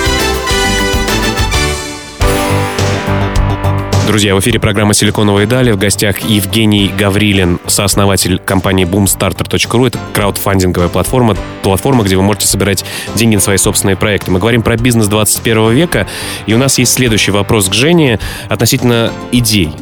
Друзья, 4.06 4.36
в 4.36 4.40
эфире 4.40 4.60
программа 4.60 4.94
«Силиконовые 4.94 5.48
дали». 5.48 5.72
В 5.72 5.78
гостях 5.78 6.20
Евгений 6.20 6.92
Гаврилин, 6.96 7.58
сооснователь 7.66 8.38
компании 8.38 8.86
boomstarter.ru. 8.86 9.88
Это 9.88 9.98
краудфандинговая 10.14 10.88
платформа, 10.88 11.36
платформа, 11.64 12.04
где 12.04 12.14
вы 12.14 12.22
можете 12.22 12.46
собирать 12.46 12.84
деньги 13.16 13.34
на 13.34 13.40
свои 13.40 13.56
собственные 13.56 13.96
проекты. 13.96 14.30
Мы 14.30 14.38
говорим 14.38 14.62
про 14.62 14.76
бизнес 14.76 15.08
21 15.08 15.72
века, 15.72 16.06
и 16.46 16.54
у 16.54 16.58
нас 16.58 16.78
есть 16.78 16.92
следующий 16.92 17.32
вопрос 17.32 17.68
к 17.68 17.74
Жене 17.74 18.20
относительно 18.48 19.12
идей. 19.32 19.72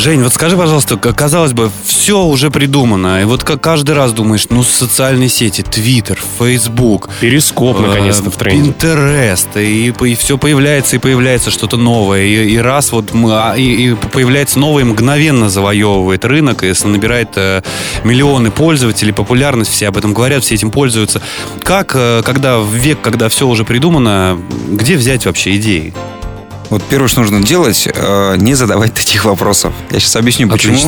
Жень, 0.00 0.22
вот 0.22 0.32
скажи, 0.32 0.56
пожалуйста, 0.56 0.96
казалось 0.96 1.52
бы, 1.52 1.70
все 1.84 2.22
уже 2.22 2.50
придумано. 2.50 3.20
И 3.20 3.24
вот 3.24 3.44
как 3.44 3.60
каждый 3.60 3.94
раз 3.94 4.12
думаешь, 4.12 4.46
ну, 4.48 4.62
социальные 4.62 5.28
сети, 5.28 5.60
Твиттер, 5.60 6.18
Фейсбук. 6.38 7.10
Перископ, 7.20 7.76
э, 7.80 7.86
наконец-то, 7.86 8.30
в 8.30 8.36
тренде. 8.36 8.70
Интерест. 8.70 9.48
И, 9.58 9.88
и 9.90 10.14
все 10.14 10.38
появляется, 10.38 10.96
и 10.96 10.98
появляется 10.98 11.50
что-то 11.50 11.76
новое. 11.76 12.22
И, 12.22 12.54
и 12.54 12.56
раз 12.56 12.92
вот 12.92 13.12
мы, 13.12 13.32
а, 13.34 13.54
и, 13.58 13.90
и 13.90 13.94
появляется 13.94 14.58
новое, 14.58 14.86
мгновенно 14.86 15.50
завоевывает 15.50 16.24
рынок 16.24 16.64
и 16.64 16.72
набирает 16.84 17.32
э, 17.36 17.60
миллионы 18.02 18.50
пользователей, 18.50 19.12
популярность, 19.12 19.70
все 19.70 19.88
об 19.88 19.98
этом 19.98 20.14
говорят, 20.14 20.42
все 20.44 20.54
этим 20.54 20.70
пользуются. 20.70 21.20
Как, 21.62 21.92
э, 21.94 22.22
когда 22.24 22.58
в 22.58 22.72
век, 22.72 23.02
когда 23.02 23.28
все 23.28 23.46
уже 23.46 23.66
придумано, 23.66 24.40
где 24.70 24.96
взять 24.96 25.26
вообще 25.26 25.56
идеи? 25.56 25.92
Вот 26.70 26.84
первое, 26.88 27.08
что 27.08 27.20
нужно 27.20 27.42
делать, 27.42 27.88
э, 27.92 28.36
не 28.36 28.54
задавать 28.54 28.94
таких 28.94 29.24
вопросов. 29.24 29.72
Я 29.90 29.98
сейчас 29.98 30.14
объясню, 30.14 30.48
почему. 30.48 30.78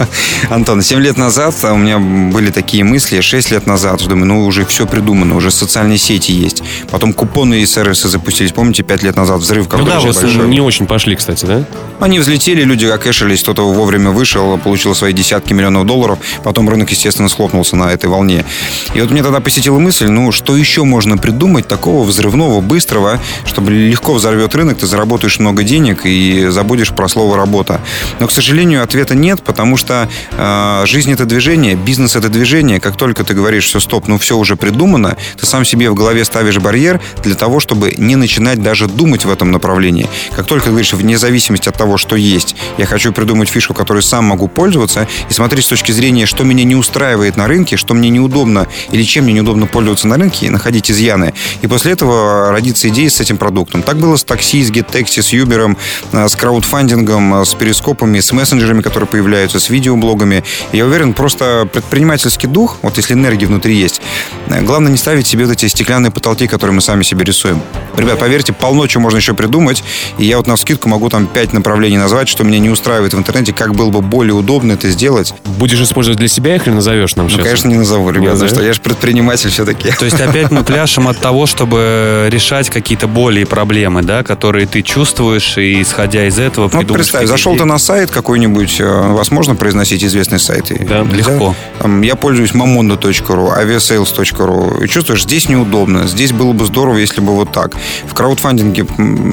Антон, 0.48 0.80
7 0.80 0.98
лет 0.98 1.18
назад 1.18 1.54
у 1.64 1.76
меня 1.76 1.98
были 1.98 2.50
такие 2.50 2.84
мысли, 2.84 3.20
6 3.20 3.50
лет 3.50 3.66
назад, 3.66 4.00
что 4.00 4.10
думаю, 4.10 4.26
ну 4.26 4.46
уже 4.46 4.64
все 4.64 4.86
придумано, 4.86 5.36
уже 5.36 5.50
социальные 5.50 5.98
сети 5.98 6.32
есть. 6.32 6.62
Потом 6.90 7.12
купоны 7.12 7.60
и 7.60 7.66
сервисы 7.66 8.08
запустились. 8.08 8.52
Помните, 8.52 8.82
5 8.82 9.02
лет 9.02 9.16
назад 9.16 9.40
взрыв 9.40 9.68
какой-то 9.68 9.84
Ну 9.84 10.00
да, 10.00 10.00
вот 10.00 10.16
большой. 10.16 10.48
не 10.48 10.60
очень 10.60 10.86
пошли, 10.86 11.14
кстати, 11.14 11.44
да? 11.44 11.64
Они 12.00 12.18
взлетели, 12.18 12.62
люди 12.62 12.86
окэшились, 12.86 13.42
кто-то 13.42 13.70
вовремя 13.70 14.10
вышел, 14.10 14.56
получил 14.56 14.94
свои 14.94 15.12
десятки 15.12 15.52
миллионов 15.52 15.84
долларов. 15.86 16.18
Потом 16.44 16.68
рынок, 16.70 16.90
естественно, 16.90 17.28
схлопнулся 17.28 17.76
на 17.76 17.92
этой 17.92 18.08
волне. 18.08 18.46
И 18.94 19.00
вот 19.02 19.10
мне 19.10 19.22
тогда 19.22 19.40
посетила 19.40 19.78
мысль, 19.78 20.06
ну 20.06 20.32
что 20.32 20.56
еще 20.56 20.84
можно 20.84 21.18
придумать 21.18 21.68
такого 21.68 22.04
взрывного, 22.04 22.62
быстрого, 22.62 23.20
чтобы 23.44 23.70
легко 23.72 24.14
взорвет 24.14 24.54
рынок, 24.54 24.78
ты 24.78 24.86
заработаешь 24.86 25.25
зарабатываешь 25.26 25.38
много 25.40 25.62
денег 25.64 26.00
и 26.04 26.46
забудешь 26.50 26.92
про 26.92 27.08
слово 27.08 27.36
«работа». 27.36 27.80
Но, 28.20 28.26
к 28.26 28.32
сожалению, 28.32 28.82
ответа 28.82 29.14
нет, 29.14 29.42
потому 29.42 29.76
что 29.76 30.08
э, 30.32 30.82
жизнь— 30.86 31.12
это 31.12 31.24
движение, 31.24 31.74
бизнес— 31.74 32.16
это 32.16 32.28
движение. 32.28 32.80
Как 32.80 32.96
только 32.96 33.24
ты 33.24 33.34
говоришь 33.34 33.66
«все, 33.66 33.80
стоп, 33.80 34.08
ну 34.08 34.18
все 34.18 34.36
уже 34.36 34.56
придумано», 34.56 35.16
ты 35.38 35.46
сам 35.46 35.64
себе 35.64 35.90
в 35.90 35.94
голове 35.94 36.24
ставишь 36.24 36.58
барьер 36.58 37.00
для 37.24 37.34
того, 37.34 37.60
чтобы 37.60 37.94
не 37.98 38.16
начинать 38.16 38.62
даже 38.62 38.86
думать 38.86 39.24
в 39.24 39.30
этом 39.30 39.50
направлении. 39.50 40.06
Как 40.34 40.46
только 40.46 40.70
говоришь, 40.70 40.92
вне 40.92 41.18
зависимости 41.18 41.68
от 41.68 41.76
того, 41.76 41.98
что 41.98 42.16
есть, 42.16 42.56
я 42.78 42.86
хочу 42.86 43.12
придумать 43.12 43.48
фишку, 43.48 43.74
которой 43.74 44.02
сам 44.02 44.24
могу 44.24 44.48
пользоваться, 44.48 45.08
и 45.30 45.32
смотреть 45.32 45.64
с 45.64 45.68
точки 45.68 45.92
зрения, 45.92 46.26
что 46.26 46.44
меня 46.44 46.64
не 46.64 46.76
устраивает 46.76 47.36
на 47.36 47.46
рынке, 47.46 47.76
что 47.76 47.94
мне 47.94 48.10
неудобно 48.10 48.66
или 48.92 49.02
чем 49.02 49.24
мне 49.24 49.32
неудобно 49.32 49.66
пользоваться 49.66 50.06
на 50.06 50.16
рынке, 50.16 50.46
и 50.46 50.50
находить 50.50 50.90
изъяны. 50.90 51.34
И 51.62 51.66
после 51.66 51.92
этого 51.92 52.50
родится 52.52 52.88
идея 52.88 53.10
с 53.10 53.20
этим 53.20 53.36
продуктом. 53.36 53.82
Так 53.82 53.96
было 53.96 54.16
с 54.16 54.24
такси, 54.24 54.62
с 54.62 54.70
GetTaxi, 54.70 55.15
вместе 55.16 55.22
с 55.22 55.32
Юбером, 55.32 55.76
э, 56.12 56.28
с 56.28 56.36
краудфандингом, 56.36 57.34
э, 57.34 57.44
с 57.44 57.54
перископами, 57.54 58.20
с 58.20 58.32
мессенджерами, 58.32 58.82
которые 58.82 59.06
появляются, 59.06 59.58
с 59.58 59.70
видеоблогами. 59.70 60.42
Я 60.72 60.84
уверен, 60.84 61.12
просто 61.12 61.68
предпринимательский 61.72 62.48
дух, 62.48 62.78
вот 62.82 62.96
если 62.98 63.14
энергия 63.14 63.46
внутри 63.46 63.74
есть, 63.74 64.00
э, 64.48 64.62
главное 64.62 64.90
не 64.90 64.98
ставить 64.98 65.26
себе 65.26 65.44
вот 65.44 65.52
эти 65.52 65.68
стеклянные 65.68 66.10
потолки, 66.10 66.46
которые 66.46 66.74
мы 66.74 66.82
сами 66.82 67.02
себе 67.02 67.24
рисуем. 67.24 67.60
Ребят, 67.96 68.18
поверьте, 68.18 68.52
полно 68.52 68.86
чего 68.86 69.02
можно 69.02 69.18
еще 69.18 69.34
придумать, 69.34 69.82
и 70.18 70.24
я 70.26 70.36
вот 70.36 70.46
на 70.46 70.56
скидку 70.56 70.88
могу 70.88 71.08
там 71.08 71.26
пять 71.26 71.52
направлений 71.52 71.98
назвать, 71.98 72.28
что 72.28 72.44
меня 72.44 72.58
не 72.58 72.70
устраивает 72.70 73.14
в 73.14 73.18
интернете, 73.18 73.52
как 73.52 73.74
было 73.74 73.90
бы 73.90 74.02
более 74.02 74.34
удобно 74.34 74.72
это 74.72 74.90
сделать. 74.90 75.34
Будешь 75.58 75.80
использовать 75.80 76.18
для 76.18 76.28
себя 76.28 76.56
их 76.56 76.66
или 76.66 76.74
назовешь 76.74 77.16
нам 77.16 77.26
ну, 77.26 77.30
сейчас? 77.30 77.44
конечно, 77.44 77.68
не 77.68 77.76
назову, 77.76 78.10
ребят, 78.10 78.36
за 78.36 78.48
что 78.48 78.62
я 78.62 78.72
же 78.72 78.80
предприниматель 78.80 79.50
все-таки. 79.50 79.90
То 79.98 80.04
есть 80.04 80.20
опять 80.20 80.50
мы 80.50 80.62
пляшем 80.62 81.08
от 81.08 81.18
того, 81.18 81.46
чтобы 81.46 82.28
решать 82.30 82.68
какие-то 82.70 83.08
боли 83.08 83.40
и 83.40 83.44
проблемы, 83.44 84.02
да, 84.02 84.22
которые 84.22 84.66
ты 84.66 84.82
чувствуешь 84.82 85.05
чувствуешь, 85.06 85.56
и 85.58 85.82
исходя 85.82 86.26
из 86.26 86.38
этого 86.38 86.68
ну, 86.72 86.82
представь, 86.82 87.26
зашел 87.26 87.52
идеи. 87.52 87.60
ты 87.60 87.64
на 87.64 87.78
сайт 87.78 88.10
какой-нибудь, 88.10 88.80
э, 88.80 89.12
возможно 89.12 89.54
произносить 89.54 90.02
известный 90.02 90.40
сайт? 90.40 90.72
Да, 90.88 91.02
легко. 91.02 91.54
Там, 91.78 92.02
я 92.02 92.16
пользуюсь 92.16 92.50
mamondo.ru, 92.50 93.56
aviasales.ru, 93.56 94.84
и 94.84 94.88
чувствуешь, 94.88 95.22
здесь 95.22 95.48
неудобно, 95.48 96.08
здесь 96.08 96.32
было 96.32 96.52
бы 96.52 96.64
здорово, 96.64 96.96
если 96.96 97.20
бы 97.20 97.34
вот 97.34 97.52
так. 97.52 97.72
В 98.08 98.14
краудфандинге 98.14 98.86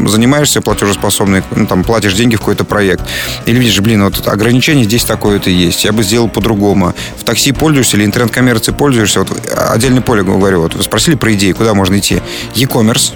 занимаешься 0.07 0.61
платежеспособный, 0.61 1.41
ну, 1.55 1.65
там, 1.65 1.83
платишь 1.83 2.13
деньги 2.13 2.35
в 2.35 2.39
какой-то 2.39 2.65
проект, 2.65 3.03
или 3.47 3.57
видишь, 3.57 3.79
блин, 3.79 4.03
вот 4.03 4.27
ограничение 4.27 4.85
здесь 4.85 5.05
такое-то 5.05 5.49
есть, 5.49 5.85
я 5.85 5.91
бы 5.91 6.03
сделал 6.03 6.29
по-другому. 6.29 6.93
В 7.17 7.23
такси 7.23 7.51
пользуешься 7.51 7.97
или 7.97 8.05
интернет-коммерцией 8.05 8.77
пользуешься, 8.77 9.21
вот 9.21 9.31
отдельный 9.57 10.01
поле 10.01 10.21
говорю, 10.23 10.61
вот 10.61 10.75
вы 10.75 10.83
спросили 10.83 11.15
про 11.15 11.33
идеи, 11.33 11.53
куда 11.53 11.73
можно 11.73 11.97
идти. 11.97 12.21
E-commerce, 12.53 13.13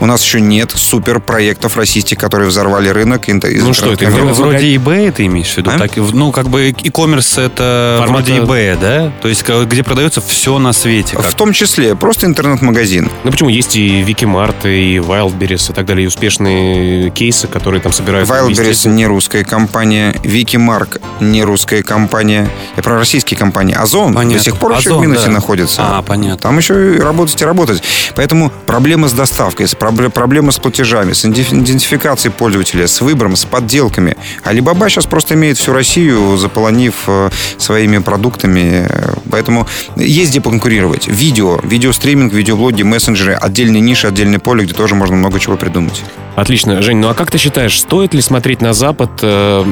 у 0.00 0.06
нас 0.06 0.22
еще 0.22 0.40
нет 0.40 0.72
супер 0.74 1.20
проектов 1.20 1.76
российских, 1.76 2.18
которые 2.18 2.48
взорвали 2.48 2.88
рынок. 2.88 3.22
Ну 3.28 3.72
что 3.72 3.92
это? 3.92 4.06
Вроде 4.06 4.74
eBay 4.74 5.12
ты 5.12 5.26
имеешь 5.26 5.52
в 5.52 5.56
виду? 5.56 5.70
А? 5.70 5.78
Так, 5.78 5.96
ну, 5.96 6.32
как 6.32 6.48
бы 6.48 6.68
e-commerce 6.68 7.40
это 7.40 7.96
Формат... 8.00 8.26
вроде 8.26 8.42
eBay, 8.42 8.78
да? 8.78 9.12
То 9.22 9.28
есть 9.28 9.44
где 9.48 9.82
продается 9.82 10.20
все 10.20 10.58
на 10.58 10.72
свете. 10.72 11.16
Как? 11.16 11.26
В 11.26 11.34
том 11.34 11.52
числе. 11.52 11.94
Просто 11.96 12.26
интернет-магазин. 12.26 13.10
Ну 13.24 13.30
почему? 13.30 13.48
Есть 13.48 13.76
и 13.76 14.02
Викимарт, 14.02 14.66
и 14.66 14.96
Wildberries, 14.96 15.70
и 15.70 15.74
так 15.74 15.86
далее, 15.86 16.04
и 16.04 16.08
успешные 16.08 17.10
кейсы, 17.10 17.46
которые 17.46 17.80
там 17.80 17.92
собирают. 17.92 18.28
Wildberries 18.28 18.88
не 18.88 19.06
русская 19.06 19.44
компания, 19.44 20.14
Викимарк 20.22 20.98
не 21.20 21.42
русская 21.42 21.82
компания. 21.82 22.48
Я 22.76 22.82
про 22.82 22.98
российские 22.98 23.38
компании. 23.38 23.74
Озон 23.74 24.14
понятно. 24.14 24.38
до 24.38 24.44
сих 24.44 24.56
пор 24.58 24.72
Озон, 24.72 24.80
еще 24.80 24.98
в 24.98 25.00
минусе 25.00 25.26
да. 25.26 25.32
находится. 25.32 25.82
А, 25.98 26.02
понятно. 26.02 26.38
Там 26.38 26.58
еще 26.58 26.96
и 26.96 26.98
работать 26.98 27.40
и 27.40 27.44
работать. 27.44 27.82
Поэтому 28.14 28.52
проблема 28.66 29.08
с 29.08 29.12
доставкой, 29.12 29.68
с 29.68 29.74
проблемы 29.92 30.52
с 30.52 30.58
платежами, 30.58 31.12
с 31.12 31.24
идентификацией 31.24 32.32
пользователя, 32.32 32.86
с 32.86 33.00
выбором, 33.00 33.36
с 33.36 33.44
подделками. 33.44 34.16
Alibaba 34.44 34.88
сейчас 34.88 35.06
просто 35.06 35.34
имеет 35.34 35.58
всю 35.58 35.72
Россию, 35.72 36.36
заполонив 36.36 36.94
э, 37.06 37.30
своими 37.58 37.98
продуктами. 37.98 38.88
Поэтому 39.30 39.66
есть 39.96 40.30
где 40.30 40.40
конкурировать. 40.40 41.08
Видео, 41.08 41.58
видеостриминг, 41.62 42.32
видеоблоги, 42.32 42.82
мессенджеры, 42.82 43.34
отдельные 43.34 43.80
ниши, 43.80 44.06
отдельные 44.06 44.38
поле, 44.38 44.64
где 44.64 44.74
тоже 44.74 44.94
можно 44.94 45.16
много 45.16 45.40
чего 45.40 45.56
придумать. 45.56 46.02
Отлично. 46.36 46.82
Жень, 46.82 46.98
ну 46.98 47.08
а 47.08 47.14
как 47.14 47.30
ты 47.30 47.38
считаешь, 47.38 47.80
стоит 47.80 48.12
ли 48.14 48.20
смотреть 48.20 48.60
на 48.60 48.74
Запад, 48.74 49.10
э, 49.22 49.64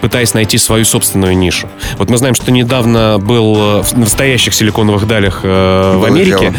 пытаясь 0.00 0.34
найти 0.34 0.58
свою 0.58 0.84
собственную 0.84 1.36
нишу? 1.38 1.68
Вот 1.96 2.10
мы 2.10 2.18
знаем, 2.18 2.34
что 2.34 2.50
недавно 2.50 3.18
был 3.18 3.82
в 3.82 3.96
настоящих 3.96 4.52
силиконовых 4.52 5.06
далях 5.06 5.40
э, 5.44 5.96
в 5.96 6.04
Америке. 6.04 6.38
Дело. 6.38 6.54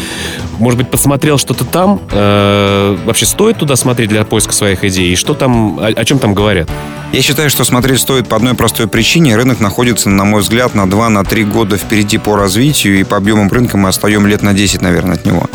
Может 0.58 0.78
быть, 0.78 0.90
посмотрел 0.90 1.36
что-то 1.36 1.64
там? 1.64 2.00
Э, 2.10 2.96
вообще 3.04 3.26
стоит 3.26 3.58
туда 3.58 3.76
смотреть 3.76 4.08
для 4.08 4.24
поиска 4.24 4.54
своих 4.54 4.82
идей? 4.82 5.12
И 5.12 5.16
что 5.16 5.34
там, 5.34 5.78
о, 5.78 5.88
о 5.88 6.04
чем 6.04 6.18
там 6.18 6.34
говорят? 6.34 6.70
Я 7.12 7.22
считаю, 7.22 7.48
что 7.48 7.62
смотреть 7.64 8.00
стоит 8.00 8.26
по 8.28 8.36
одной 8.36 8.54
простой 8.54 8.88
причине. 8.88 9.36
Рынок 9.36 9.60
находится, 9.60 10.08
на 10.08 10.24
мой 10.24 10.42
взгляд, 10.42 10.74
на 10.74 10.82
2-3 10.82 11.44
года 11.44 11.76
впереди 11.76 12.18
по 12.18 12.36
развитию, 12.36 12.98
и 12.98 13.04
по 13.04 13.16
объемам 13.16 13.48
рынка 13.48 13.76
мы 13.76 13.90
остаем 13.90 14.26
лет 14.26 14.42
на 14.42 14.52
10, 14.52 14.80
наверное, 14.80 15.14
от 15.14 15.24
него. 15.24 15.48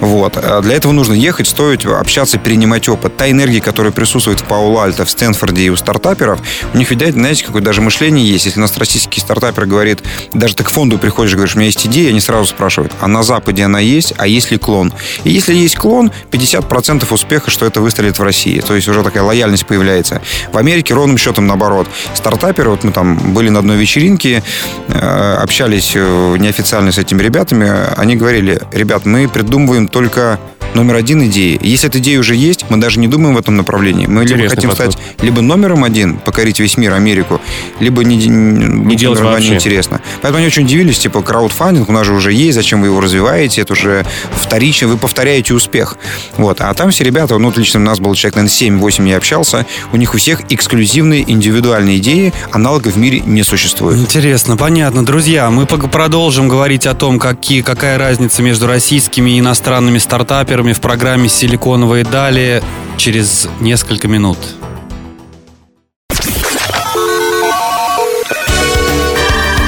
Вот. 0.00 0.36
А 0.36 0.60
для 0.60 0.74
этого 0.74 0.92
нужно 0.92 1.14
ехать, 1.14 1.48
стоить, 1.48 1.86
общаться, 1.86 2.38
перенимать 2.38 2.88
опыт. 2.88 3.16
Та 3.28 3.32
энергия, 3.32 3.60
которая 3.60 3.92
присутствует 3.92 4.40
в 4.40 4.44
Паула 4.44 4.84
Альто, 4.84 5.04
в 5.04 5.10
Стэнфорде 5.10 5.64
и 5.64 5.68
у 5.68 5.76
стартаперов, 5.76 6.40
у 6.72 6.78
них, 6.78 6.90
видать, 6.90 7.12
знаете, 7.12 7.44
какое 7.44 7.60
даже 7.60 7.82
мышление 7.82 8.26
есть. 8.26 8.46
Если 8.46 8.58
у 8.58 8.62
нас 8.62 8.76
российский 8.78 9.20
стартапер 9.20 9.66
говорит, 9.66 10.02
даже 10.32 10.54
ты 10.54 10.64
к 10.64 10.70
фонду 10.70 10.96
приходишь 10.96 11.34
говоришь, 11.34 11.54
у 11.54 11.58
меня 11.58 11.66
есть 11.66 11.86
идея, 11.86 12.08
они 12.08 12.20
сразу 12.20 12.46
спрашивают, 12.46 12.92
а 13.00 13.06
на 13.06 13.22
Западе 13.22 13.64
она 13.64 13.80
есть, 13.80 14.14
а 14.16 14.26
есть 14.26 14.50
ли 14.50 14.56
клон? 14.56 14.94
И 15.24 15.30
если 15.30 15.52
есть 15.52 15.76
клон, 15.76 16.10
50% 16.30 17.06
успеха, 17.12 17.50
что 17.50 17.66
это 17.66 17.82
выстрелит 17.82 18.18
в 18.18 18.22
России. 18.22 18.60
То 18.60 18.74
есть 18.74 18.88
уже 18.88 19.02
такая 19.02 19.22
лояльность 19.22 19.66
появляется. 19.66 20.22
В 20.50 20.56
Америке 20.56 20.94
ровным 20.94 21.18
счетом 21.18 21.46
наоборот. 21.46 21.86
Стартаперы, 22.14 22.70
вот 22.70 22.84
мы 22.84 22.92
там 22.92 23.34
были 23.34 23.50
на 23.50 23.58
одной 23.58 23.76
вечеринке, 23.76 24.42
э, 24.88 25.34
общались 25.42 25.92
э, 25.94 26.36
неофициально 26.38 26.92
с 26.92 26.98
этими 26.98 27.22
ребятами, 27.22 27.70
они 27.94 28.16
говорили, 28.16 28.62
ребят, 28.72 29.04
мы 29.04 29.28
придумываем 29.28 29.86
только 29.86 30.40
номер 30.74 30.96
один 30.96 31.24
идеи. 31.26 31.58
Если 31.62 31.88
эта 31.88 31.98
идея 31.98 32.18
уже 32.20 32.34
есть, 32.34 32.66
мы 32.68 32.78
даже 32.78 32.98
не 33.00 33.08
думаем 33.08 33.34
в 33.34 33.38
этом 33.38 33.56
направлении. 33.56 34.06
Мы 34.06 34.22
Интересный 34.22 34.42
либо 34.42 34.54
хотим 34.54 34.70
подход. 34.70 34.92
стать 34.92 35.22
либо 35.22 35.40
номером 35.40 35.84
один, 35.84 36.16
покорить 36.16 36.60
весь 36.60 36.76
мир, 36.76 36.92
Америку, 36.92 37.40
либо 37.80 38.04
не, 38.04 38.16
не, 38.16 38.96
делать 38.96 39.20
вообще. 39.20 39.50
неинтересно. 39.50 40.00
Поэтому 40.22 40.38
они 40.38 40.46
очень 40.46 40.64
удивились, 40.64 40.98
типа, 40.98 41.22
краудфандинг 41.22 41.88
у 41.88 41.92
нас 41.92 42.06
же 42.06 42.14
уже 42.14 42.32
есть, 42.32 42.54
зачем 42.54 42.80
вы 42.80 42.88
его 42.88 43.00
развиваете, 43.00 43.62
это 43.62 43.72
уже 43.72 44.04
вторично, 44.32 44.88
вы 44.88 44.96
повторяете 44.96 45.54
успех. 45.54 45.96
Вот. 46.36 46.60
А 46.60 46.72
там 46.74 46.90
все 46.90 47.04
ребята, 47.04 47.38
ну, 47.38 47.52
лично 47.54 47.80
у 47.80 47.82
нас 47.82 47.98
был 47.98 48.14
человек, 48.14 48.36
наверное, 48.36 48.88
7-8 48.88 49.08
я 49.08 49.16
общался, 49.16 49.66
у 49.92 49.96
них 49.96 50.14
у 50.14 50.18
всех 50.18 50.42
эксклюзивные 50.50 51.30
индивидуальные 51.30 51.98
идеи, 51.98 52.32
аналогов 52.52 52.94
в 52.94 52.98
мире 52.98 53.20
не 53.20 53.42
существует. 53.42 53.98
Интересно, 53.98 54.56
понятно. 54.56 55.04
Друзья, 55.04 55.50
мы 55.50 55.66
продолжим 55.66 56.48
говорить 56.48 56.86
о 56.86 56.94
том, 56.94 57.18
какие, 57.18 57.62
какая 57.62 57.98
разница 57.98 58.42
между 58.42 58.66
российскими 58.66 59.30
и 59.30 59.40
иностранными 59.40 59.98
стартаперами, 59.98 60.57
спикерами 60.58 60.72
в 60.72 60.80
программе 60.80 61.28
«Силиконовые 61.28 62.04
дали» 62.04 62.62
через 62.96 63.48
несколько 63.60 64.08
минут. 64.08 64.38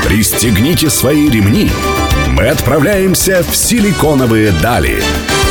Пристегните 0.05 0.91
свои 0.91 1.31
ремни. 1.31 1.71
Мы 2.29 2.49
отправляемся 2.49 3.45
в 3.49 3.55
«Силиконовые 3.55 4.51
дали». 4.63 5.01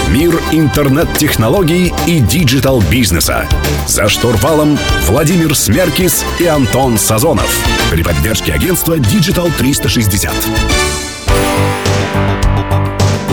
Мир 0.10 0.38
интернет-технологий 0.52 1.94
и 2.06 2.20
digital-бизнеса. 2.20 3.48
За 3.88 4.10
штурвалом 4.10 4.78
Владимир 5.08 5.56
Смеркис 5.56 6.26
и 6.40 6.48
Антон 6.48 6.98
Сазонов. 6.98 7.50
При 7.92 8.04
поддержке 8.04 8.52
агентства 8.52 8.98
Digital 8.98 9.52
360. 9.58 10.34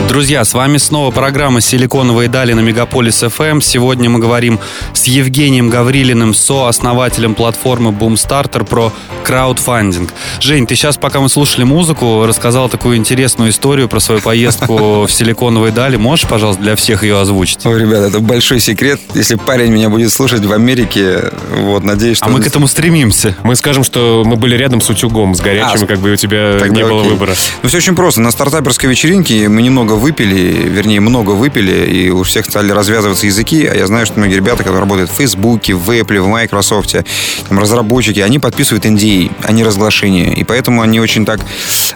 Друзья, 0.09 0.45
с 0.45 0.55
вами 0.55 0.79
снова 0.79 1.11
программа 1.11 1.61
«Силиконовые 1.61 2.29
дали» 2.29 2.53
на 2.53 2.61
Мегаполис 2.61 3.23
FM. 3.25 3.61
Сегодня 3.61 4.09
мы 4.09 4.19
говорим 4.21 4.61
с 4.95 5.05
Евгением 5.05 5.69
Гаврилиным, 5.69 6.33
сооснователем 6.33 7.35
платформы 7.35 7.91
Boomstarter 7.91 8.65
про 8.65 8.93
краудфандинг. 9.25 10.11
Жень, 10.41 10.67
ты 10.67 10.77
сейчас, 10.77 10.97
пока 10.97 11.21
мы 11.21 11.29
слушали 11.29 11.65
музыку, 11.65 12.25
рассказал 12.25 12.69
такую 12.69 12.97
интересную 12.97 13.51
историю 13.51 13.89
про 13.89 13.99
свою 13.99 14.21
поездку 14.21 15.03
в 15.07 15.11
Силиконовые 15.11 15.73
дали. 15.73 15.97
Можешь, 15.97 16.29
пожалуйста, 16.29 16.63
для 16.63 16.77
всех 16.77 17.03
ее 17.03 17.21
озвучить? 17.21 17.67
Ой, 17.67 17.79
ребята, 17.79 18.07
это 18.07 18.21
большой 18.21 18.61
секрет. 18.61 19.01
Если 19.15 19.35
парень 19.35 19.73
меня 19.73 19.91
будет 19.91 20.13
слушать 20.13 20.45
в 20.45 20.53
Америке, 20.53 21.33
вот, 21.51 21.83
надеюсь, 21.83 22.19
что... 22.19 22.27
А 22.27 22.29
мы 22.29 22.41
к 22.41 22.47
этому 22.47 22.69
стремимся. 22.69 23.37
Мы 23.43 23.57
скажем, 23.57 23.83
что 23.83 24.23
мы 24.25 24.37
были 24.37 24.57
рядом 24.57 24.81
с 24.81 24.89
утюгом, 24.89 25.35
с 25.35 25.41
горячим, 25.41 25.83
А, 25.83 25.87
как 25.87 25.99
бы 25.99 26.13
у 26.13 26.17
тебя 26.17 26.59
не 26.69 26.85
было 26.85 27.01
окей. 27.01 27.11
выбора. 27.11 27.35
Ну, 27.63 27.69
все 27.69 27.79
очень 27.79 27.97
просто. 27.97 28.21
На 28.21 28.31
стартаперской 28.31 28.89
вечеринке 28.89 29.49
мы 29.49 29.61
немного 29.63 29.96
выпили, 29.97 30.69
вернее, 30.69 31.01
много 31.01 31.31
выпили, 31.33 31.85
и 31.87 32.11
у 32.11 32.23
всех 32.23 32.47
стали 32.47 32.73
развязываться 32.73 33.27
языки. 33.27 33.67
А 33.67 33.75
я 33.75 33.87
знаю, 33.87 34.07
что 34.07 34.19
многие 34.19 34.37
ребята, 34.37 34.59
которые 34.59 34.81
работают 34.81 35.11
в 35.11 35.15
Фейсбуке, 35.15 35.75
в 35.75 35.91
Apple, 35.91 36.21
в 36.21 36.29
Microsoft, 36.29 36.95
там, 37.49 37.59
разработчики, 37.59 38.21
они 38.21 38.39
подписывают 38.39 38.85
NDA, 38.85 39.33
а 39.43 39.53
не 39.53 39.65
разглашение. 39.65 40.33
И 40.35 40.45
поэтому 40.45 40.83
они 40.83 41.01
очень 41.01 41.25
так 41.25 41.41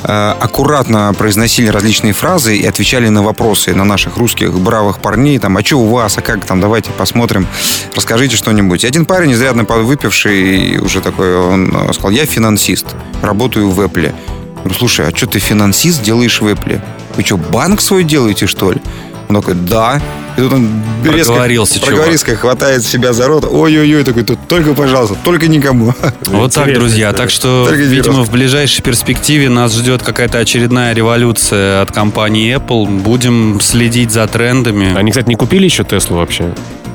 э, 0.02 0.34
аккуратно 0.40 1.14
произносили 1.16 1.68
различные 1.68 2.12
фразы 2.12 2.56
и 2.56 2.66
отвечали 2.66 3.08
на 3.08 3.22
вопросы 3.22 3.74
на 3.74 3.84
наших 3.84 4.16
русских 4.16 4.52
бравых 4.58 5.00
парней. 5.00 5.38
Там, 5.38 5.56
а 5.56 5.64
что 5.64 5.76
у 5.76 5.86
вас, 5.86 6.18
а 6.18 6.22
как 6.22 6.44
там, 6.44 6.60
давайте 6.60 6.90
посмотрим, 6.90 7.46
расскажите 7.94 8.36
что-нибудь. 8.36 8.84
И 8.84 8.86
один 8.86 9.04
парень, 9.04 9.32
изрядно 9.32 9.64
выпивший, 9.64 10.78
уже 10.78 11.00
такой, 11.00 11.36
он 11.36 11.74
э, 11.74 11.92
сказал, 11.92 12.10
я 12.10 12.26
финансист, 12.26 12.86
работаю 13.22 13.70
в 13.70 13.80
Apple. 13.80 14.14
Говорю, 14.58 14.74
слушай, 14.78 15.06
а 15.06 15.16
что 15.16 15.26
ты 15.26 15.38
финансист 15.38 16.02
делаешь 16.02 16.40
в 16.40 16.46
Apple? 16.46 16.80
Вы 17.16 17.24
что, 17.24 17.36
банк 17.36 17.80
свой 17.80 18.04
делаете, 18.04 18.46
что 18.46 18.72
ли? 18.72 18.80
Он 19.28 19.36
такой, 19.36 19.54
да. 19.54 20.00
И 20.36 20.40
тут 20.40 20.52
он 20.54 20.68
резко, 21.04 21.32
Проговорился, 21.32 21.74
чувак. 21.74 21.88
проговорился, 21.88 22.36
хватает 22.36 22.82
себя 22.84 23.12
за 23.12 23.28
рот. 23.28 23.44
Ой-ой-ой, 23.48 24.02
такой, 24.04 24.24
тут 24.24 24.38
только, 24.48 24.74
пожалуйста, 24.74 25.16
только 25.24 25.46
никому. 25.48 25.94
Вот 26.26 26.52
так, 26.54 26.72
друзья. 26.74 27.12
Так 27.12 27.30
что, 27.30 27.64
Только 27.68 27.82
видимо, 27.82 28.22
в 28.24 28.30
ближайшей 28.30 28.82
перспективе 28.82 29.48
нас 29.48 29.74
ждет 29.74 30.02
какая-то 30.02 30.38
очередная 30.38 30.94
революция 30.94 31.82
от 31.82 31.92
компании 31.92 32.56
Apple. 32.56 32.86
Будем 33.02 33.60
следить 33.60 34.10
за 34.10 34.26
трендами. 34.26 34.96
Они, 34.96 35.10
кстати, 35.10 35.28
не 35.28 35.36
купили 35.36 35.64
еще 35.64 35.84
Теслу 35.84 36.16
вообще? 36.16 36.52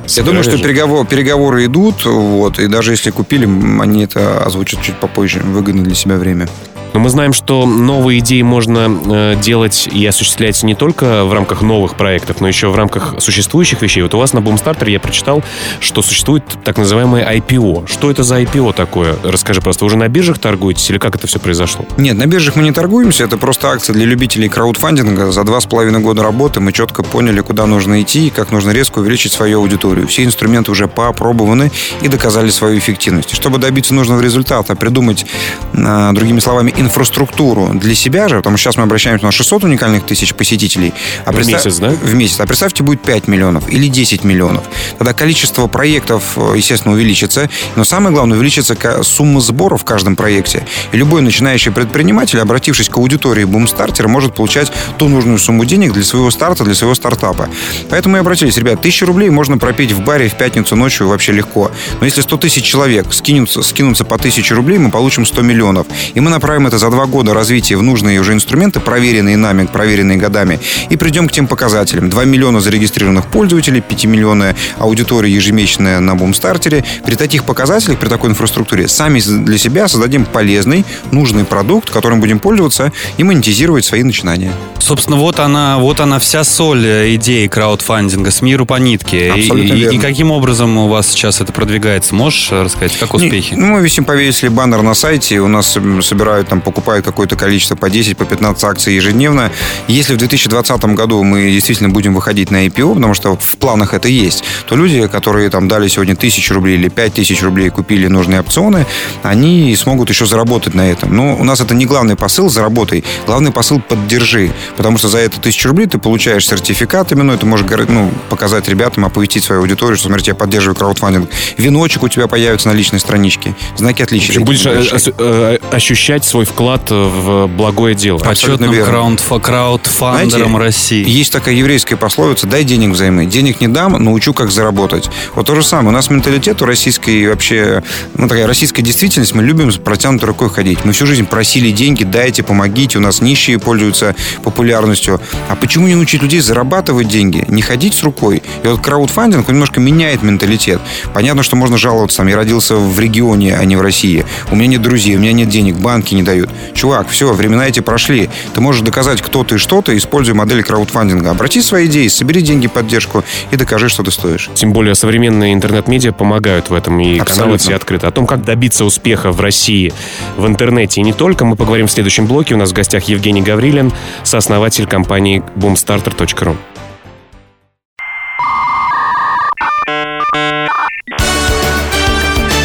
Я 0.08 0.24
думаю, 0.24 0.44
что 0.44 0.52
Собирались 0.52 0.78
же? 0.78 0.84
переговор- 0.84 1.08
переговоры 1.08 1.66
идут, 1.66 2.06
вот, 2.06 2.60
и 2.60 2.68
даже 2.68 2.92
если 2.92 3.10
купили, 3.12 3.46
они 3.82 4.04
это 4.04 4.44
озвучат 4.44 4.82
чуть 4.82 4.96
попозже, 5.00 5.40
выгодно 5.40 5.84
для 5.84 5.96
себя 5.96 6.18
время. 6.18 6.48
Но 6.96 7.02
мы 7.02 7.10
знаем, 7.10 7.34
что 7.34 7.66
новые 7.66 8.20
идеи 8.20 8.42
можно 8.42 8.88
э, 8.88 9.36
делать 9.42 9.90
и 9.92 10.06
осуществлять 10.06 10.64
не 10.64 10.76
только 10.76 11.26
в 11.26 11.34
рамках 11.34 11.62
новых 11.62 11.96
проектов, 11.96 12.40
но 12.40 12.48
еще 12.48 12.70
в 12.70 12.76
рамках 12.78 13.16
существующих 13.20 13.82
вещей. 13.82 14.02
Вот 14.02 14.14
у 14.14 14.18
вас 14.18 14.32
на 14.32 14.40
Boomstarter 14.40 14.90
я 14.90 15.02
прочитал, 15.02 15.44
что 15.82 16.02
существует 16.02 16.46
так 16.64 16.78
называемое 16.78 17.30
IPO. 17.36 17.92
Что 17.92 18.10
это 18.10 18.24
за 18.24 18.42
IPO 18.42 18.72
такое? 18.74 19.18
Расскажи 19.26 19.60
просто, 19.60 19.84
уже 19.84 19.98
на 19.98 20.08
биржах 20.08 20.40
торгуетесь 20.40 20.90
или 20.90 20.98
как 20.98 21.18
это 21.18 21.28
все 21.28 21.38
произошло? 21.38 21.86
Нет, 21.98 22.16
на 22.18 22.28
биржах 22.28 22.56
мы 22.56 22.64
не 22.64 22.72
торгуемся, 22.72 23.26
это 23.26 23.36
просто 23.38 23.72
акция 23.72 23.92
для 23.92 24.06
любителей 24.06 24.48
краудфандинга. 24.48 25.34
За 25.34 25.44
два 25.44 25.60
с 25.60 25.66
половиной 25.66 26.00
года 26.00 26.24
работы 26.24 26.62
мы 26.62 26.72
четко 26.72 27.04
поняли, 27.04 27.42
куда 27.42 27.66
нужно 27.66 28.02
идти 28.02 28.28
и 28.28 28.30
как 28.30 28.54
нужно 28.54 28.72
резко 28.72 29.00
увеличить 29.00 29.34
свою 29.34 29.60
аудиторию. 29.60 30.08
Все 30.08 30.24
инструменты 30.24 30.72
уже 30.72 30.88
поопробованы 30.88 31.74
и 32.02 32.08
доказали 32.08 32.52
свою 32.52 32.80
эффективность. 32.80 33.36
Чтобы 33.36 33.58
добиться 33.58 33.94
нужного 33.94 34.22
результата, 34.22 34.78
придумать, 34.78 35.26
а, 35.74 36.14
другими 36.14 36.40
словами, 36.40 36.74
инфраструктуру 36.86 37.72
для 37.74 37.96
себя 37.96 38.28
же, 38.28 38.38
потому 38.38 38.58
что 38.58 38.66
сейчас 38.66 38.78
мы 38.78 38.84
обращаемся 38.84 39.26
на 39.26 39.32
600 39.32 39.64
уникальных 39.66 40.06
тысяч 40.06 40.34
посетителей. 40.34 40.94
А 41.26 41.32
В 41.32 41.48
месяц, 41.48 41.78
да? 41.78 41.90
В 41.90 42.14
месяц. 42.14 42.40
А 42.40 42.46
представьте, 42.46 42.84
будет 42.84 43.02
5 43.02 43.28
миллионов 43.28 43.70
или 43.70 43.88
10 43.88 44.24
миллионов. 44.24 44.64
Тогда 44.98 45.14
количество 45.14 45.68
проектов, 45.68 46.24
э, 46.38 46.54
естественно, 46.56 46.94
увеличится. 46.94 47.50
Но 47.76 47.84
самое 47.84 48.14
главное, 48.14 48.38
увеличится 48.38 48.76
сумма 49.04 49.42
сборов 49.42 49.82
в 49.82 49.86
каждом 49.86 50.16
проекте. 50.16 50.66
И 50.92 50.98
любой 50.98 51.22
начинающий 51.22 51.72
предприниматель, 51.72 52.40
обратившись 52.40 52.90
к 52.90 52.98
аудитории 52.98 53.46
Boomstarter, 53.46 54.08
может 54.08 54.36
получать 54.36 54.72
ту 54.98 55.08
нужную 55.08 55.40
сумму 55.40 55.66
денег 55.66 55.94
для 55.94 56.04
своего 56.04 56.32
старта, 56.32 56.64
для 56.64 56.76
своего 56.76 56.96
стартапа. 56.96 57.50
Поэтому 57.90 58.14
мы 58.14 58.20
обратились, 58.20 58.58
ребят, 58.58 58.80
1000 58.80 59.06
рублей 59.06 59.30
можно 59.30 59.58
пропить 59.58 59.92
в 59.92 60.02
баре 60.02 60.30
в 60.30 60.36
пятницу 60.36 60.76
ночью 60.76 61.08
вообще 61.08 61.32
легко. 61.32 61.72
Но 62.00 62.06
если 62.06 62.22
100 62.22 62.38
тысяч 62.38 62.64
человек 62.64 63.14
скинутся, 63.14 63.62
скинутся 63.62 64.06
по 64.06 64.16
1000 64.16 64.56
рублей, 64.56 64.78
мы 64.78 64.92
получим 64.92 65.26
100 65.26 65.42
миллионов. 65.42 65.88
И 66.14 66.20
мы 66.20 66.30
направим 66.30 66.68
это 66.68 66.75
за 66.78 66.90
два 66.90 67.06
года 67.06 67.34
развития 67.34 67.76
в 67.78 67.84
нужные 67.84 68.20
уже 68.20 68.34
инструменты, 68.34 68.80
проверенные 68.80 69.38
нами, 69.38 69.66
проверенные 69.66 70.18
годами, 70.18 70.60
и 70.90 70.98
придем 70.98 71.28
к 71.28 71.32
тем 71.32 71.48
показателям. 71.48 72.10
2 72.10 72.26
миллиона 72.26 72.60
зарегистрированных 72.62 73.28
пользователей, 73.28 73.82
5 73.82 74.06
миллионная 74.06 74.56
аудитория 74.78 75.32
ежемесячная 75.32 76.00
на 76.00 76.16
бумстартере. 76.16 76.84
При 77.06 77.16
таких 77.16 77.44
показателях, 77.44 78.00
при 78.00 78.08
такой 78.10 78.30
инфраструктуре, 78.32 78.88
сами 78.88 79.20
для 79.20 79.58
себя 79.58 79.88
создадим 79.88 80.26
полезный, 80.26 80.86
нужный 81.12 81.46
продукт, 81.46 81.90
которым 81.90 82.20
будем 82.20 82.40
пользоваться 82.40 82.92
и 83.18 83.24
монетизировать 83.24 83.86
свои 83.86 84.04
начинания. 84.04 84.52
Собственно, 84.80 85.18
вот 85.18 85.40
она, 85.40 85.80
вот 85.80 86.00
она 86.00 86.20
вся 86.20 86.44
соль 86.44 86.86
э, 86.86 87.16
идеи 87.16 87.48
краудфандинга 87.48 88.30
с 88.30 88.42
миру 88.44 88.66
по 88.68 88.76
нитке. 88.76 89.28
И- 89.28 89.30
Абсолютно 89.30 89.74
и, 89.74 89.80
верно. 89.80 89.96
и 89.96 90.00
каким 90.00 90.30
образом 90.32 90.78
у 90.78 90.88
вас 90.88 91.08
сейчас 91.08 91.42
это 91.42 91.52
продвигается? 91.52 92.14
Можешь 92.14 92.52
рассказать, 92.52 92.96
как 92.98 93.14
успехи? 93.16 93.54
Не, 93.56 93.60
ну, 93.62 93.68
мы 93.68 93.82
висим, 93.82 94.06
повесили 94.06 94.50
баннер 94.50 94.82
на 94.84 94.94
сайте, 94.94 95.40
у 95.40 95.48
нас 95.48 95.76
м, 95.78 96.04
собирают, 96.04 96.50
там, 96.50 96.62
покупают 96.66 97.06
какое-то 97.06 97.36
количество 97.36 97.76
по 97.76 97.90
10, 97.90 98.18
по 98.18 98.26
15 98.26 98.64
акций 98.64 98.96
ежедневно. 98.96 99.52
Если 99.88 100.16
в 100.16 100.18
2020 100.18 100.86
году 100.96 101.24
мы 101.24 101.52
действительно 101.52 101.90
будем 101.90 102.14
выходить 102.14 102.52
на 102.52 102.66
IPO, 102.66 102.96
потому 102.96 103.14
что 103.14 103.38
в 103.38 103.58
планах 103.58 103.94
это 103.94 104.10
есть, 104.10 104.44
то 104.68 104.76
люди, 104.76 105.08
которые 105.08 105.50
там 105.50 105.68
дали 105.68 105.88
сегодня 105.88 106.16
тысячу 106.16 106.54
рублей 106.56 106.76
или 106.76 106.90
пять 106.90 107.14
тысяч 107.14 107.42
рублей, 107.44 107.70
купили 107.70 108.08
нужные 108.08 108.40
опционы, 108.40 108.86
они 109.24 109.76
смогут 109.76 110.10
еще 110.10 110.26
заработать 110.26 110.74
на 110.74 110.90
этом. 110.90 111.16
Но 111.16 111.36
у 111.36 111.44
нас 111.44 111.62
это 111.62 111.76
не 111.76 111.86
главный 111.86 112.16
посыл 112.16 112.50
«заработай», 112.50 113.04
главный 113.28 113.52
посыл 113.52 113.80
«поддержи», 113.80 114.52
потому 114.76 114.98
что 114.98 115.08
за 115.08 115.20
это 115.20 115.40
тысячу 115.40 115.70
рублей 115.70 115.86
ты 115.88 116.00
получаешь 116.00 116.48
сертификат 116.48 117.14
именной, 117.14 117.38
ты 117.38 117.46
можешь 117.46 117.68
ну, 117.88 118.12
показать 118.30 118.68
ребятам, 118.68 119.06
оповестить 119.06 119.44
свою 119.44 119.62
аудиторию, 119.62 119.98
что, 119.98 120.08
смотрите, 120.08 120.32
я 120.32 120.36
поддерживаю 120.36 120.76
краудфандинг. 120.76 121.30
Веночек 121.58 122.04
у 122.04 122.10
тебя 122.10 122.28
появится 122.28 122.70
на 122.70 122.74
личной 122.74 123.00
страничке, 123.00 123.56
знаки 123.78 124.02
отличия. 124.02 124.30
общем, 124.30 124.46
будешь 124.46 124.66
э, 124.66 125.12
э, 125.18 125.58
ощущать 125.72 126.26
свой 126.26 126.45
вклад 126.46 126.90
в 126.90 127.48
благое 127.48 127.96
дело. 127.96 128.20
Почетным 128.20 128.72
краундфа- 128.72 129.42
краудфандером 129.42 130.52
Знаете, 130.52 130.58
России. 130.58 131.10
Есть 131.10 131.32
такая 131.32 131.56
еврейская 131.56 131.96
пословица 131.96 132.48
«дай 132.48 132.64
денег 132.64 132.92
взаймы». 132.92 133.26
Денег 133.26 133.62
не 133.62 133.68
дам, 133.68 133.94
научу, 134.04 134.34
как 134.34 134.52
заработать. 134.52 135.10
Вот 135.34 135.48
то 135.48 135.56
же 135.56 135.64
самое. 135.64 135.90
У 135.90 135.92
нас 135.92 136.10
менталитет 136.10 136.62
у 136.62 136.66
российской 136.66 137.28
вообще, 137.28 137.84
ну 138.16 138.28
такая 138.28 138.48
российская 138.48 138.82
действительность, 138.82 139.34
мы 139.34 139.44
любим 139.44 139.72
с 139.72 139.78
протянутой 139.78 140.28
рукой 140.30 140.50
ходить. 140.50 140.86
Мы 140.86 140.94
всю 140.94 141.06
жизнь 141.06 141.26
просили 141.26 141.72
деньги, 141.72 142.04
дайте, 142.04 142.44
помогите, 142.44 142.98
у 142.98 143.02
нас 143.02 143.22
нищие 143.22 143.60
пользуются 143.60 144.16
популярностью. 144.44 145.20
А 145.50 145.56
почему 145.56 145.88
не 145.88 145.96
научить 145.96 146.22
людей 146.22 146.40
зарабатывать 146.40 147.08
деньги, 147.08 147.44
не 147.48 147.62
ходить 147.62 147.94
с 147.96 148.04
рукой? 148.04 148.44
И 148.64 148.68
вот 148.68 148.82
краудфандинг, 148.82 149.48
немножко 149.48 149.80
меняет 149.80 150.24
менталитет. 150.24 150.80
Понятно, 151.14 151.44
что 151.44 151.56
можно 151.56 151.78
жаловаться, 151.78 152.18
там, 152.18 152.28
я 152.28 152.36
родился 152.36 152.76
в 152.76 153.00
регионе, 153.00 153.56
а 153.56 153.66
не 153.66 153.76
в 153.76 153.82
России. 153.82 154.26
У 154.52 154.56
меня 154.56 154.68
нет 154.68 154.82
друзей, 154.82 155.16
у 155.16 155.20
меня 155.20 155.34
нет 155.34 155.50
денег, 155.50 155.76
банки 155.78 156.14
не 156.14 156.24
дают. 156.24 156.35
Чувак, 156.74 157.08
все, 157.10 157.34
времена 157.34 157.68
эти 157.68 157.80
прошли. 157.80 158.30
Ты 158.54 158.62
можешь 158.62 158.82
доказать, 158.82 159.22
кто 159.22 159.44
ты 159.44 159.56
и 159.56 159.58
что 159.58 159.82
ты, 159.82 159.98
используя 159.98 160.36
модель 160.36 160.64
краудфандинга. 160.64 161.32
Обрати 161.32 161.62
свои 161.62 161.86
идеи, 161.88 162.08
собери 162.08 162.42
деньги, 162.42 162.68
поддержку 162.68 163.24
и 163.52 163.56
докажи, 163.56 163.90
что 163.90 164.04
ты 164.04 164.12
стоишь. 164.12 164.50
Тем 164.56 164.74
более 164.74 164.96
современные 164.96 165.54
интернет-медиа 165.54 166.12
помогают 166.12 166.70
в 166.70 166.74
этом, 166.74 167.00
и 167.00 167.18
каналы 167.20 167.22
Абсолютно. 167.22 167.58
все 167.58 167.76
открыты. 167.76 168.08
О 168.08 168.12
том, 168.12 168.28
как 168.28 168.44
добиться 168.44 168.86
успеха 168.86 169.32
в 169.32 169.40
России 169.42 169.94
в 170.38 170.46
интернете 170.48 171.02
и 171.02 171.04
не 171.04 171.14
только, 171.14 171.46
мы 171.46 171.56
поговорим 171.56 171.88
в 171.88 171.92
следующем 171.92 172.28
блоке. 172.28 172.56
У 172.56 172.58
нас 172.58 172.72
в 172.72 172.74
гостях 172.74 173.04
Евгений 173.06 173.42
Гаврилин, 173.42 173.92
сооснователь 174.24 174.88
компании 174.88 175.44
boomstarter.ru. 175.56 176.56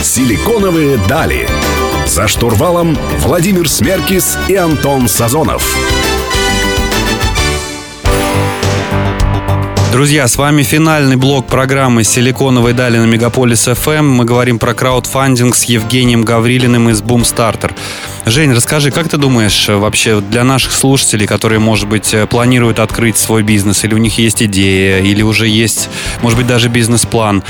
Силиконовые 0.02 0.98
дали. 1.08 1.46
За 2.06 2.26
штурвалом 2.26 2.98
Владимир 3.18 3.68
Смеркис 3.68 4.36
и 4.48 4.54
Антон 4.54 5.08
Сазонов. 5.08 5.76
Друзья, 9.92 10.28
с 10.28 10.36
вами 10.36 10.62
финальный 10.62 11.16
блок 11.16 11.48
программы 11.48 12.04
«Силиконовые 12.04 12.74
дали» 12.74 12.98
на 12.98 13.06
Мегаполис 13.06 13.66
FM. 13.66 14.02
Мы 14.02 14.24
говорим 14.24 14.60
про 14.60 14.72
краудфандинг 14.72 15.56
с 15.56 15.64
Евгением 15.64 16.22
Гаврилиным 16.22 16.90
из 16.90 17.02
Boomstarter. 17.02 17.72
Жень, 18.24 18.52
расскажи, 18.52 18.92
как 18.92 19.08
ты 19.08 19.16
думаешь 19.16 19.68
вообще 19.68 20.20
для 20.20 20.44
наших 20.44 20.72
слушателей, 20.72 21.26
которые, 21.26 21.58
может 21.58 21.88
быть, 21.88 22.14
планируют 22.28 22.78
открыть 22.78 23.18
свой 23.18 23.42
бизнес, 23.42 23.82
или 23.82 23.94
у 23.94 23.98
них 23.98 24.16
есть 24.18 24.42
идея, 24.44 25.00
или 25.00 25.22
уже 25.22 25.48
есть, 25.48 25.90
может 26.22 26.38
быть, 26.38 26.46
даже 26.46 26.68
бизнес-план, 26.68 27.42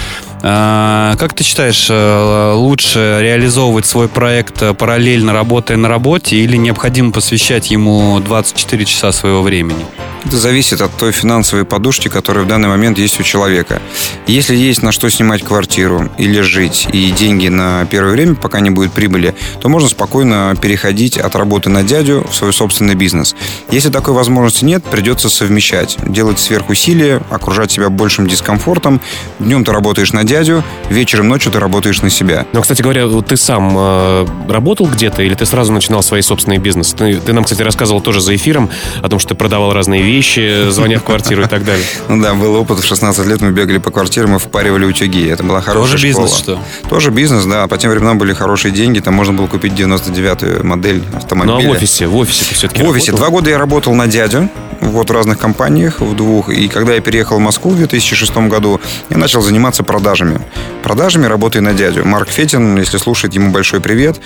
как 0.43 1.35
ты 1.35 1.45
считаешь, 1.45 1.89
э, 1.91 2.53
лучше 2.55 3.19
реализовывать 3.21 3.87
свой 3.87 4.09
проект 4.09 4.77
параллельно 4.77 5.33
работая 5.33 5.77
на 5.77 5.89
работе 5.89 6.37
или 6.37 6.57
необходимо 6.57 7.13
посвящать 7.13 7.71
ему 7.71 8.19
24 8.21 8.85
часа 8.85 9.13
своего 9.13 9.43
времени? 9.43 9.85
Это 10.25 10.37
зависит 10.37 10.81
от 10.83 10.95
той 10.97 11.13
финансовой 11.13 11.65
подушки, 11.65 12.09
которая 12.09 12.45
в 12.45 12.49
данный 12.49 12.69
момент 12.69 12.99
есть 12.99 13.19
у 13.21 13.23
человека. 13.23 13.81
Если 14.27 14.55
есть 14.55 14.83
на 14.83 14.93
что 14.93 15.09
снимать 15.11 15.43
квартиру 15.43 16.11
или 16.19 16.41
жить, 16.41 16.87
и 16.93 17.11
деньги 17.11 17.49
на 17.49 17.87
первое 17.87 18.13
время, 18.13 18.35
пока 18.35 18.61
не 18.61 18.71
будет 18.71 18.93
прибыли, 18.93 19.35
то 19.61 19.69
можно 19.69 19.89
спокойно 19.89 20.55
переходить 20.61 21.17
от 21.17 21.35
работы 21.37 21.71
на 21.71 21.83
дядю 21.83 22.27
в 22.31 22.35
свой 22.35 22.53
собственный 22.53 22.95
бизнес. 22.95 23.35
Если 23.71 23.89
такой 23.89 24.13
возможности 24.13 24.65
нет, 24.65 24.85
придется 24.85 25.31
совмещать, 25.31 25.97
делать 26.07 26.39
сверхусилия, 26.39 27.23
окружать 27.31 27.73
себя 27.73 27.89
большим 27.89 28.27
дискомфортом. 28.27 29.01
Днем 29.39 29.65
ты 29.65 29.73
работаешь 29.73 30.13
на 30.13 30.25
дядю, 30.25 30.63
вечером, 30.91 31.29
ночью 31.29 31.51
ты 31.51 31.61
работаешь 31.61 32.03
на 32.03 32.11
себя. 32.11 32.47
Но, 32.53 32.61
кстати 32.61 32.83
говоря, 32.83 33.09
ты 33.23 33.37
сам 33.37 33.75
э, 33.77 34.27
работал 34.49 34.87
где-то 34.87 35.23
или 35.23 35.35
ты 35.35 35.47
сразу 35.47 35.73
начинал 35.73 36.03
свои 36.03 36.21
собственные 36.21 36.59
бизнесы? 36.59 36.95
Ты, 36.95 37.17
ты 37.17 37.33
нам, 37.33 37.45
кстати, 37.45 37.63
рассказывал 37.63 38.03
тоже 38.03 38.21
за 38.21 38.37
эфиром 38.37 38.69
о 39.03 39.09
том, 39.09 39.19
что 39.19 39.31
ты 39.31 39.35
продавал 39.35 39.73
разные 39.73 40.10
вещи, 40.11 40.71
звоня 40.71 40.99
в 40.99 41.05
квартиру 41.05 41.43
и 41.43 41.47
так 41.47 41.65
далее. 41.65 41.85
Ну 42.09 42.21
да, 42.23 42.35
был 42.35 42.55
опыт. 42.57 42.79
В 42.81 42.85
16 42.85 43.27
лет 43.27 43.41
мы 43.41 43.51
бегали 43.53 43.79
по 43.79 43.91
квартирам 43.91 44.37
и 44.37 44.39
впаривали 44.39 44.85
утюги. 44.85 45.29
Это 45.29 45.43
была 45.45 45.61
хорошая 45.61 45.93
Тоже 45.93 45.99
школа. 46.11 46.25
бизнес, 46.25 46.39
что? 46.43 46.59
Тоже 46.89 47.11
бизнес, 47.11 47.45
да. 47.45 47.67
По 47.69 47.79
тем 47.79 47.91
временам 47.93 48.19
были 48.19 48.33
хорошие 48.33 48.73
деньги. 48.73 48.99
Там 49.01 49.15
можно 49.15 49.33
было 49.35 49.47
купить 49.47 49.73
99-ю 49.75 50.65
модель 50.65 51.03
автомобиля. 51.15 51.55
Ну 51.59 51.65
а 51.65 51.69
в 51.69 51.71
офисе? 51.77 52.07
В 52.07 52.17
офисе 52.17 52.45
ты 52.49 52.55
все-таки 52.55 52.83
В 52.83 52.89
офисе. 52.89 53.13
работал? 53.13 53.19
Два 53.29 53.37
года 53.39 53.51
я 53.51 53.59
работал 53.59 53.95
на 53.95 54.07
дядю. 54.07 54.49
Вот 54.81 55.11
в 55.11 55.13
разных 55.13 55.39
компаниях, 55.39 56.01
в 56.01 56.17
двух. 56.17 56.49
И 56.49 56.67
когда 56.69 56.95
я 56.95 57.01
переехал 57.03 57.37
в 57.37 57.41
Москву 57.41 57.71
в 57.73 57.77
2006 57.77 58.35
году, 58.49 58.81
я 59.11 59.19
начал 59.19 59.43
заниматься 59.43 59.83
продажами. 59.85 60.41
Продажами, 60.83 61.27
работая 61.27 61.61
на 61.61 61.75
дядю. 61.75 62.07
Марк 62.07 62.29
Фетин, 62.31 62.79
если 62.79 62.97
слушает, 62.97 63.35
ему 63.35 63.51
большой 63.51 63.81
привет. 63.81 64.19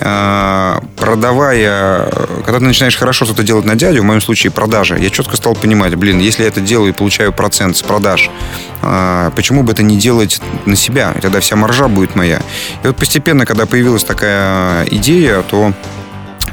А, 0.00 0.80
Продавая, 0.96 2.08
когда 2.44 2.58
ты 2.58 2.64
начинаешь 2.64 2.96
хорошо 2.96 3.26
что-то 3.26 3.42
делать 3.42 3.66
на 3.66 3.74
дядю, 3.74 4.00
в 4.00 4.04
моем 4.04 4.20
случае 4.22 4.50
продажи, 4.50 4.98
я 4.98 5.10
четко 5.10 5.27
стал 5.36 5.54
понимать, 5.54 5.94
блин, 5.94 6.18
если 6.18 6.42
я 6.42 6.48
это 6.48 6.60
делаю 6.60 6.92
и 6.92 6.96
получаю 6.96 7.32
процент 7.32 7.76
с 7.76 7.82
продаж, 7.82 8.30
а, 8.82 9.30
почему 9.32 9.62
бы 9.62 9.72
это 9.72 9.82
не 9.82 9.96
делать 9.96 10.40
на 10.66 10.76
себя? 10.76 11.12
И 11.16 11.20
тогда 11.20 11.40
вся 11.40 11.56
маржа 11.56 11.88
будет 11.88 12.14
моя. 12.14 12.40
И 12.82 12.86
вот 12.86 12.96
постепенно, 12.96 13.44
когда 13.46 13.66
появилась 13.66 14.04
такая 14.04 14.84
идея, 14.86 15.42
то 15.42 15.72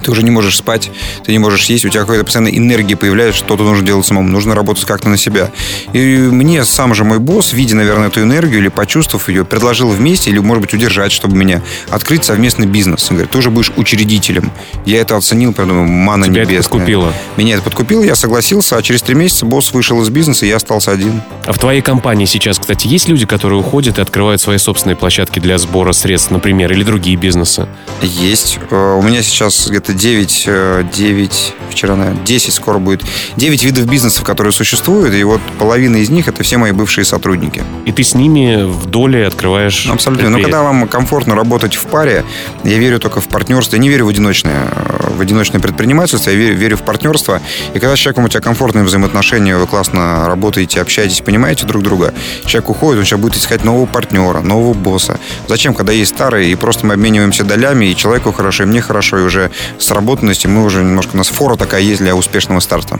ты 0.05 0.11
уже 0.11 0.21
не 0.23 0.29
можешь 0.29 0.57
спать, 0.57 0.91
ты 1.25 1.31
не 1.31 1.39
можешь 1.39 1.65
есть, 1.65 1.83
у 1.83 1.89
тебя 1.89 2.01
какая-то 2.01 2.23
постоянно 2.23 2.55
энергия 2.55 2.95
появляется, 2.95 3.39
что-то 3.39 3.63
нужно 3.63 3.83
делать 3.85 4.05
самому, 4.05 4.29
нужно 4.29 4.53
работать 4.53 4.85
как-то 4.85 5.09
на 5.09 5.17
себя. 5.17 5.49
И 5.93 5.99
мне 6.17 6.63
сам 6.63 6.93
же 6.93 7.03
мой 7.03 7.17
босс, 7.19 7.53
видя, 7.53 7.75
наверное, 7.75 8.07
эту 8.09 8.21
энергию 8.21 8.59
или 8.59 8.67
почувствовав 8.67 9.27
ее, 9.29 9.45
предложил 9.45 9.89
вместе 9.89 10.29
или, 10.29 10.37
может 10.37 10.61
быть, 10.61 10.73
удержать, 10.75 11.11
чтобы 11.11 11.35
меня 11.35 11.61
открыть 11.89 12.23
совместный 12.23 12.67
бизнес. 12.67 13.09
Он 13.09 13.15
говорит, 13.17 13.31
ты 13.31 13.37
уже 13.39 13.49
будешь 13.49 13.71
учредителем. 13.75 14.51
Я 14.85 15.01
это 15.01 15.17
оценил, 15.17 15.53
подумал, 15.53 15.85
мана 15.87 16.25
Тебя 16.27 16.43
это 16.43 16.51
небесная. 16.51 16.69
подкупило. 16.69 17.13
Меня 17.37 17.55
это 17.55 17.63
подкупило, 17.63 18.03
я 18.03 18.15
согласился, 18.15 18.77
а 18.77 18.83
через 18.83 19.01
три 19.01 19.15
месяца 19.15 19.45
босс 19.47 19.73
вышел 19.73 19.99
из 20.03 20.09
бизнеса, 20.09 20.45
и 20.45 20.49
я 20.49 20.57
остался 20.57 20.91
один. 20.91 21.21
А 21.47 21.51
в 21.51 21.57
твоей 21.57 21.81
компании 21.81 22.25
сейчас, 22.25 22.59
кстати, 22.59 22.85
есть 22.87 23.09
люди, 23.09 23.25
которые 23.25 23.59
уходят 23.59 23.97
и 23.97 24.01
открывают 24.01 24.39
свои 24.39 24.59
собственные 24.59 24.95
площадки 24.97 25.39
для 25.39 25.57
сбора 25.57 25.93
средств, 25.93 26.29
например, 26.29 26.71
или 26.71 26.83
другие 26.83 27.17
бизнесы? 27.17 27.67
Есть. 28.03 28.59
Э, 28.69 28.95
У 28.99 29.01
меня 29.01 29.23
сейчас 29.23 29.67
где-то 29.67 29.93
9, 29.95 30.43
э, 30.47 30.83
9, 30.93 31.53
вчера, 31.69 31.95
наверное, 31.95 32.23
10 32.23 32.53
скоро 32.53 32.79
будет. 32.79 33.03
9 33.37 33.63
видов 33.63 33.85
бизнесов, 33.85 34.23
которые 34.23 34.53
существуют, 34.53 35.13
и 35.13 35.23
вот 35.23 35.41
половина 35.57 35.97
из 35.97 36.09
них 36.09 36.27
это 36.27 36.43
все 36.43 36.57
мои 36.57 36.71
бывшие 36.71 37.05
сотрудники. 37.05 37.63
И 37.85 37.91
ты 37.91 38.03
с 38.03 38.13
ними 38.13 38.63
в 38.63 38.85
доле 38.85 39.25
открываешь 39.27 39.87
Абсолютно. 39.87 40.29
Но 40.29 40.39
когда 40.39 40.61
вам 40.63 40.87
комфортно 40.87 41.35
работать 41.35 41.75
в 41.75 41.85
паре, 41.85 42.23
я 42.63 42.77
верю 42.77 42.99
только 42.99 43.21
в 43.21 43.27
партнерство. 43.27 43.75
Я 43.75 43.81
не 43.81 43.89
верю 43.89 44.05
в 44.05 44.09
одиночное, 44.09 44.67
э, 44.71 45.13
в 45.17 45.21
одиночное 45.21 45.59
предпринимательство, 45.59 46.29
я 46.29 46.35
верю, 46.35 46.55
верю 46.55 46.77
в 46.77 46.83
партнерство. 46.83 47.41
И 47.73 47.79
когда 47.79 47.95
с 47.95 47.99
человеком 47.99 48.25
у 48.25 48.27
тебя 48.27 48.41
комфортные 48.41 48.83
взаимоотношения, 48.83 49.57
вы 49.57 49.67
классно 49.67 50.27
работаете, 50.27 50.81
общаетесь, 50.81 51.21
понимаете 51.21 51.65
друг 51.65 51.83
друга, 51.83 52.13
человек 52.45 52.69
уходит, 52.69 52.99
он 52.99 53.05
сейчас 53.05 53.19
будет 53.19 53.37
искать 53.37 53.63
нового 53.63 53.85
партнера, 53.85 54.41
нового 54.41 54.73
босса. 54.73 55.19
Зачем, 55.47 55.73
когда 55.73 55.93
есть 55.93 56.13
старый, 56.15 56.51
и 56.51 56.55
просто 56.55 56.85
мы 56.85 56.93
обмениваемся 56.93 57.43
долями, 57.43 57.85
и 57.85 57.95
человеку 57.95 58.31
хорошо, 58.31 58.63
и 58.63 58.65
мне 58.65 58.81
хорошо, 58.81 59.19
и 59.19 59.21
уже 59.21 59.51
сработанности 59.85 60.47
мы 60.47 60.63
уже 60.63 60.83
немножко, 60.83 61.11
у 61.13 61.17
нас 61.17 61.27
фора 61.27 61.55
такая 61.55 61.81
есть 61.81 62.01
для 62.01 62.15
успешного 62.15 62.59
старта. 62.59 62.99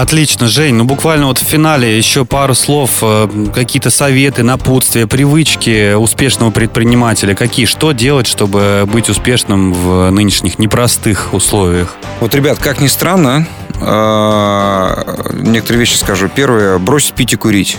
Отлично, 0.00 0.48
Жень. 0.48 0.76
Ну, 0.76 0.84
буквально 0.84 1.26
вот 1.26 1.42
в 1.42 1.44
финале 1.44 1.98
еще 1.98 2.24
пару 2.24 2.54
слов, 2.54 3.00
э, 3.02 3.28
какие-то 3.54 3.90
советы, 3.90 4.42
напутствия, 4.42 5.06
привычки 5.06 5.92
успешного 5.92 6.50
предпринимателя. 6.50 7.34
Какие? 7.34 7.66
Что 7.66 7.92
делать, 7.92 8.26
чтобы 8.26 8.88
быть 8.90 9.10
успешным 9.10 9.74
в 9.74 10.10
нынешних 10.10 10.58
непростых 10.58 11.34
условиях? 11.34 11.96
Вот, 12.20 12.34
ребят, 12.34 12.56
как 12.58 12.80
ни 12.80 12.86
странно, 12.86 13.46
э, 13.74 15.32
некоторые 15.34 15.80
вещи 15.80 15.96
скажу. 15.96 16.30
Первое, 16.34 16.78
бросить 16.78 17.12
пить 17.12 17.34
и 17.34 17.36
курить. 17.36 17.76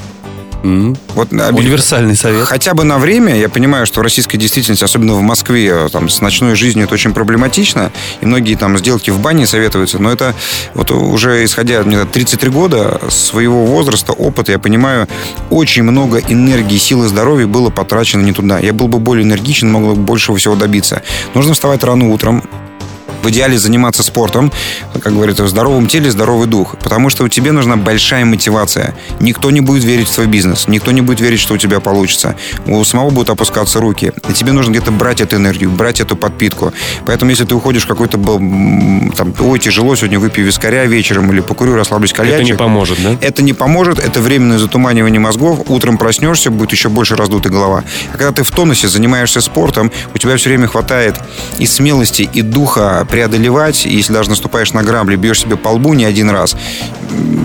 М? 0.63 0.95
Вот, 1.15 1.33
обе- 1.33 1.45
Универсальный 1.57 2.15
совет. 2.15 2.47
Хотя 2.47 2.73
бы 2.73 2.83
на 2.83 2.97
время, 2.99 3.35
я 3.37 3.49
понимаю, 3.49 3.85
что 3.85 3.99
в 3.99 4.03
российской 4.03 4.37
действительности, 4.37 4.83
особенно 4.83 5.13
в 5.15 5.21
Москве, 5.21 5.87
там, 5.89 6.07
с 6.09 6.21
ночной 6.21 6.55
жизнью 6.55 6.85
это 6.85 6.93
очень 6.93 7.13
проблематично, 7.13 7.91
и 8.21 8.25
многие 8.25 8.55
там 8.55 8.77
сделки 8.77 9.09
в 9.09 9.19
бане 9.19 9.47
советуются, 9.47 9.99
но 9.99 10.11
это 10.11 10.35
вот 10.73 10.91
уже 10.91 11.43
исходя 11.43 11.81
мне 11.83 12.05
33 12.05 12.49
года 12.49 13.01
своего 13.09 13.65
возраста, 13.65 14.13
опыта, 14.13 14.51
я 14.51 14.59
понимаю, 14.59 15.07
очень 15.49 15.83
много 15.83 16.19
энергии, 16.19 16.77
силы, 16.77 17.07
здоровья 17.07 17.47
было 17.47 17.69
потрачено 17.69 18.21
не 18.21 18.33
туда. 18.33 18.59
Я 18.59 18.73
был 18.73 18.87
бы 18.87 18.99
более 18.99 19.25
энергичен, 19.25 19.71
мог 19.71 19.83
бы 19.83 19.95
большего 19.95 20.37
всего 20.37 20.55
добиться. 20.55 21.01
Нужно 21.33 21.53
вставать 21.53 21.83
рано 21.83 22.09
утром, 22.11 22.43
в 23.21 23.29
идеале 23.29 23.57
заниматься 23.57 24.03
спортом, 24.03 24.51
как 25.01 25.13
говорится, 25.13 25.43
в 25.43 25.49
здоровом 25.49 25.87
теле 25.87 26.11
здоровый 26.11 26.47
дух, 26.47 26.75
потому 26.81 27.09
что 27.09 27.23
у 27.23 27.27
тебя 27.27 27.51
нужна 27.51 27.77
большая 27.77 28.25
мотивация. 28.25 28.95
Никто 29.19 29.51
не 29.51 29.61
будет 29.61 29.83
верить 29.83 30.07
в 30.07 30.13
твой 30.13 30.27
бизнес, 30.27 30.67
никто 30.67 30.91
не 30.91 31.01
будет 31.01 31.19
верить, 31.19 31.39
что 31.39 31.53
у 31.53 31.57
тебя 31.57 31.79
получится. 31.79 32.35
У 32.65 32.83
самого 32.83 33.09
будут 33.09 33.29
опускаться 33.29 33.79
руки. 33.79 34.11
И 34.29 34.33
тебе 34.33 34.51
нужно 34.51 34.71
где-то 34.71 34.91
брать 34.91 35.21
эту 35.21 35.37
энергию, 35.37 35.69
брать 35.71 36.01
эту 36.01 36.15
подпитку. 36.15 36.73
Поэтому 37.05 37.31
если 37.31 37.45
ты 37.45 37.55
уходишь 37.55 37.83
в 37.83 37.87
какой-то, 37.87 38.17
там, 38.17 39.33
ой, 39.39 39.59
тяжело, 39.59 39.95
сегодня 39.95 40.19
выпью 40.19 40.45
вискаря 40.45 40.85
вечером 40.85 41.31
или 41.31 41.41
покурю, 41.41 41.75
расслаблюсь 41.75 42.11
Это 42.11 42.23
кальянчик. 42.23 42.53
не 42.53 42.57
поможет, 42.57 43.01
да? 43.03 43.17
Это 43.21 43.41
не 43.43 43.53
поможет, 43.53 43.99
это 43.99 44.21
временное 44.21 44.57
затуманивание 44.57 45.19
мозгов. 45.19 45.61
Утром 45.67 45.97
проснешься, 45.97 46.51
будет 46.51 46.71
еще 46.71 46.89
больше 46.89 47.15
раздутая 47.15 47.51
голова. 47.51 47.83
А 48.13 48.17
когда 48.17 48.31
ты 48.31 48.43
в 48.43 48.51
тонусе, 48.51 48.87
занимаешься 48.87 49.41
спортом, 49.41 49.91
у 50.13 50.17
тебя 50.17 50.37
все 50.37 50.49
время 50.49 50.67
хватает 50.67 51.15
и 51.57 51.65
смелости, 51.65 52.29
и 52.33 52.41
духа 52.41 53.05
преодолевать. 53.11 53.85
Если 53.85 54.13
даже 54.13 54.29
наступаешь 54.29 54.73
на 54.73 54.83
грабли, 54.83 55.15
бьешь 55.17 55.41
себе 55.41 55.57
по 55.57 55.69
лбу 55.69 55.93
не 55.93 56.05
один 56.05 56.29
раз, 56.29 56.55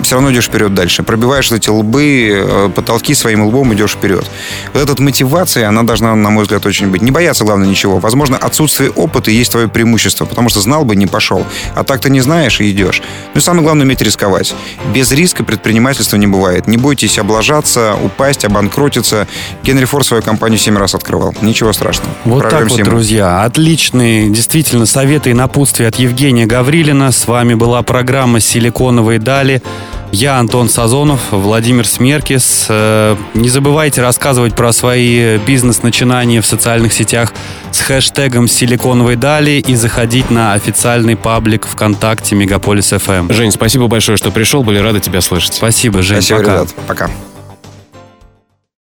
все 0.02 0.14
равно 0.14 0.32
идешь 0.32 0.46
вперед 0.46 0.72
дальше. 0.74 1.02
Пробиваешь 1.02 1.50
эти 1.50 1.68
лбы, 1.68 2.30
э, 2.32 2.70
потолки 2.74 3.14
своим 3.14 3.44
лбом, 3.46 3.74
идешь 3.74 3.92
вперед. 3.92 4.24
Вот 4.72 4.88
эта 4.88 5.02
мотивация, 5.02 5.68
она 5.68 5.82
должна, 5.82 6.14
на 6.14 6.30
мой 6.30 6.44
взгляд, 6.44 6.64
очень 6.64 6.88
быть. 6.88 7.02
Не 7.02 7.10
бояться, 7.10 7.44
главное, 7.44 7.66
ничего. 7.68 7.98
Возможно, 7.98 8.36
отсутствие 8.36 8.90
опыта 8.90 9.30
есть 9.30 9.50
твое 9.50 9.68
преимущество, 9.68 10.24
потому 10.24 10.48
что 10.48 10.60
знал 10.60 10.84
бы, 10.84 10.94
не 10.94 11.06
пошел. 11.06 11.44
А 11.74 11.82
так 11.82 12.00
ты 12.00 12.10
не 12.10 12.20
знаешь 12.20 12.60
и 12.60 12.70
идешь. 12.70 13.02
Ну 13.34 13.40
и 13.40 13.42
самое 13.42 13.64
главное, 13.64 13.84
уметь 13.84 14.00
рисковать. 14.00 14.54
Без 14.94 15.10
риска 15.10 15.42
предпринимательства 15.42 16.16
не 16.16 16.28
бывает. 16.28 16.68
Не 16.68 16.76
бойтесь 16.76 17.18
облажаться, 17.18 17.96
упасть, 18.02 18.44
обанкротиться. 18.44 19.26
Генри 19.64 19.84
Форд 19.84 20.06
свою 20.06 20.22
компанию 20.22 20.58
семь 20.58 20.78
раз 20.78 20.94
открывал. 20.94 21.34
Ничего 21.40 21.72
страшного. 21.72 22.12
Вот 22.24 22.42
так 22.42 22.50
Прорвемся 22.50 22.76
вот, 22.76 22.78
ему. 22.78 22.90
друзья. 22.90 23.42
Отличные, 23.42 24.30
действительно, 24.30 24.86
советы 24.86 25.30
и 25.30 25.34
напутствия 25.56 25.88
от 25.88 25.94
Евгения 25.94 26.44
Гаврилина. 26.44 27.10
С 27.10 27.26
вами 27.26 27.54
была 27.54 27.82
программа 27.82 28.40
«Силиконовые 28.40 29.18
дали». 29.18 29.62
Я 30.12 30.36
Антон 30.36 30.68
Сазонов, 30.68 31.20
Владимир 31.30 31.86
Смеркис. 31.86 32.66
Э, 32.68 33.16
Не 33.32 33.48
забывайте 33.48 34.02
рассказывать 34.02 34.54
про 34.54 34.70
свои 34.74 35.38
бизнес-начинания 35.38 36.42
в 36.42 36.46
социальных 36.46 36.92
сетях 36.92 37.32
с 37.70 37.80
хэштегом 37.80 38.48
«Силиконовые 38.48 39.16
дали» 39.16 39.52
и 39.52 39.74
заходить 39.76 40.30
на 40.30 40.52
официальный 40.52 41.16
паблик 41.16 41.66
ВКонтакте 41.66 42.34
Мегаполис 42.34 42.90
ФМ. 42.90 43.32
Жень, 43.32 43.50
спасибо 43.50 43.86
большое, 43.86 44.18
что 44.18 44.30
пришел. 44.30 44.62
Были 44.62 44.76
рады 44.76 45.00
тебя 45.00 45.22
слышать. 45.22 45.54
Спасибо, 45.54 46.02
Жень. 46.02 46.20
Спасибо, 46.20 46.40
пока. 46.40 46.52
ребят. 46.52 46.74
Пока. 46.86 47.10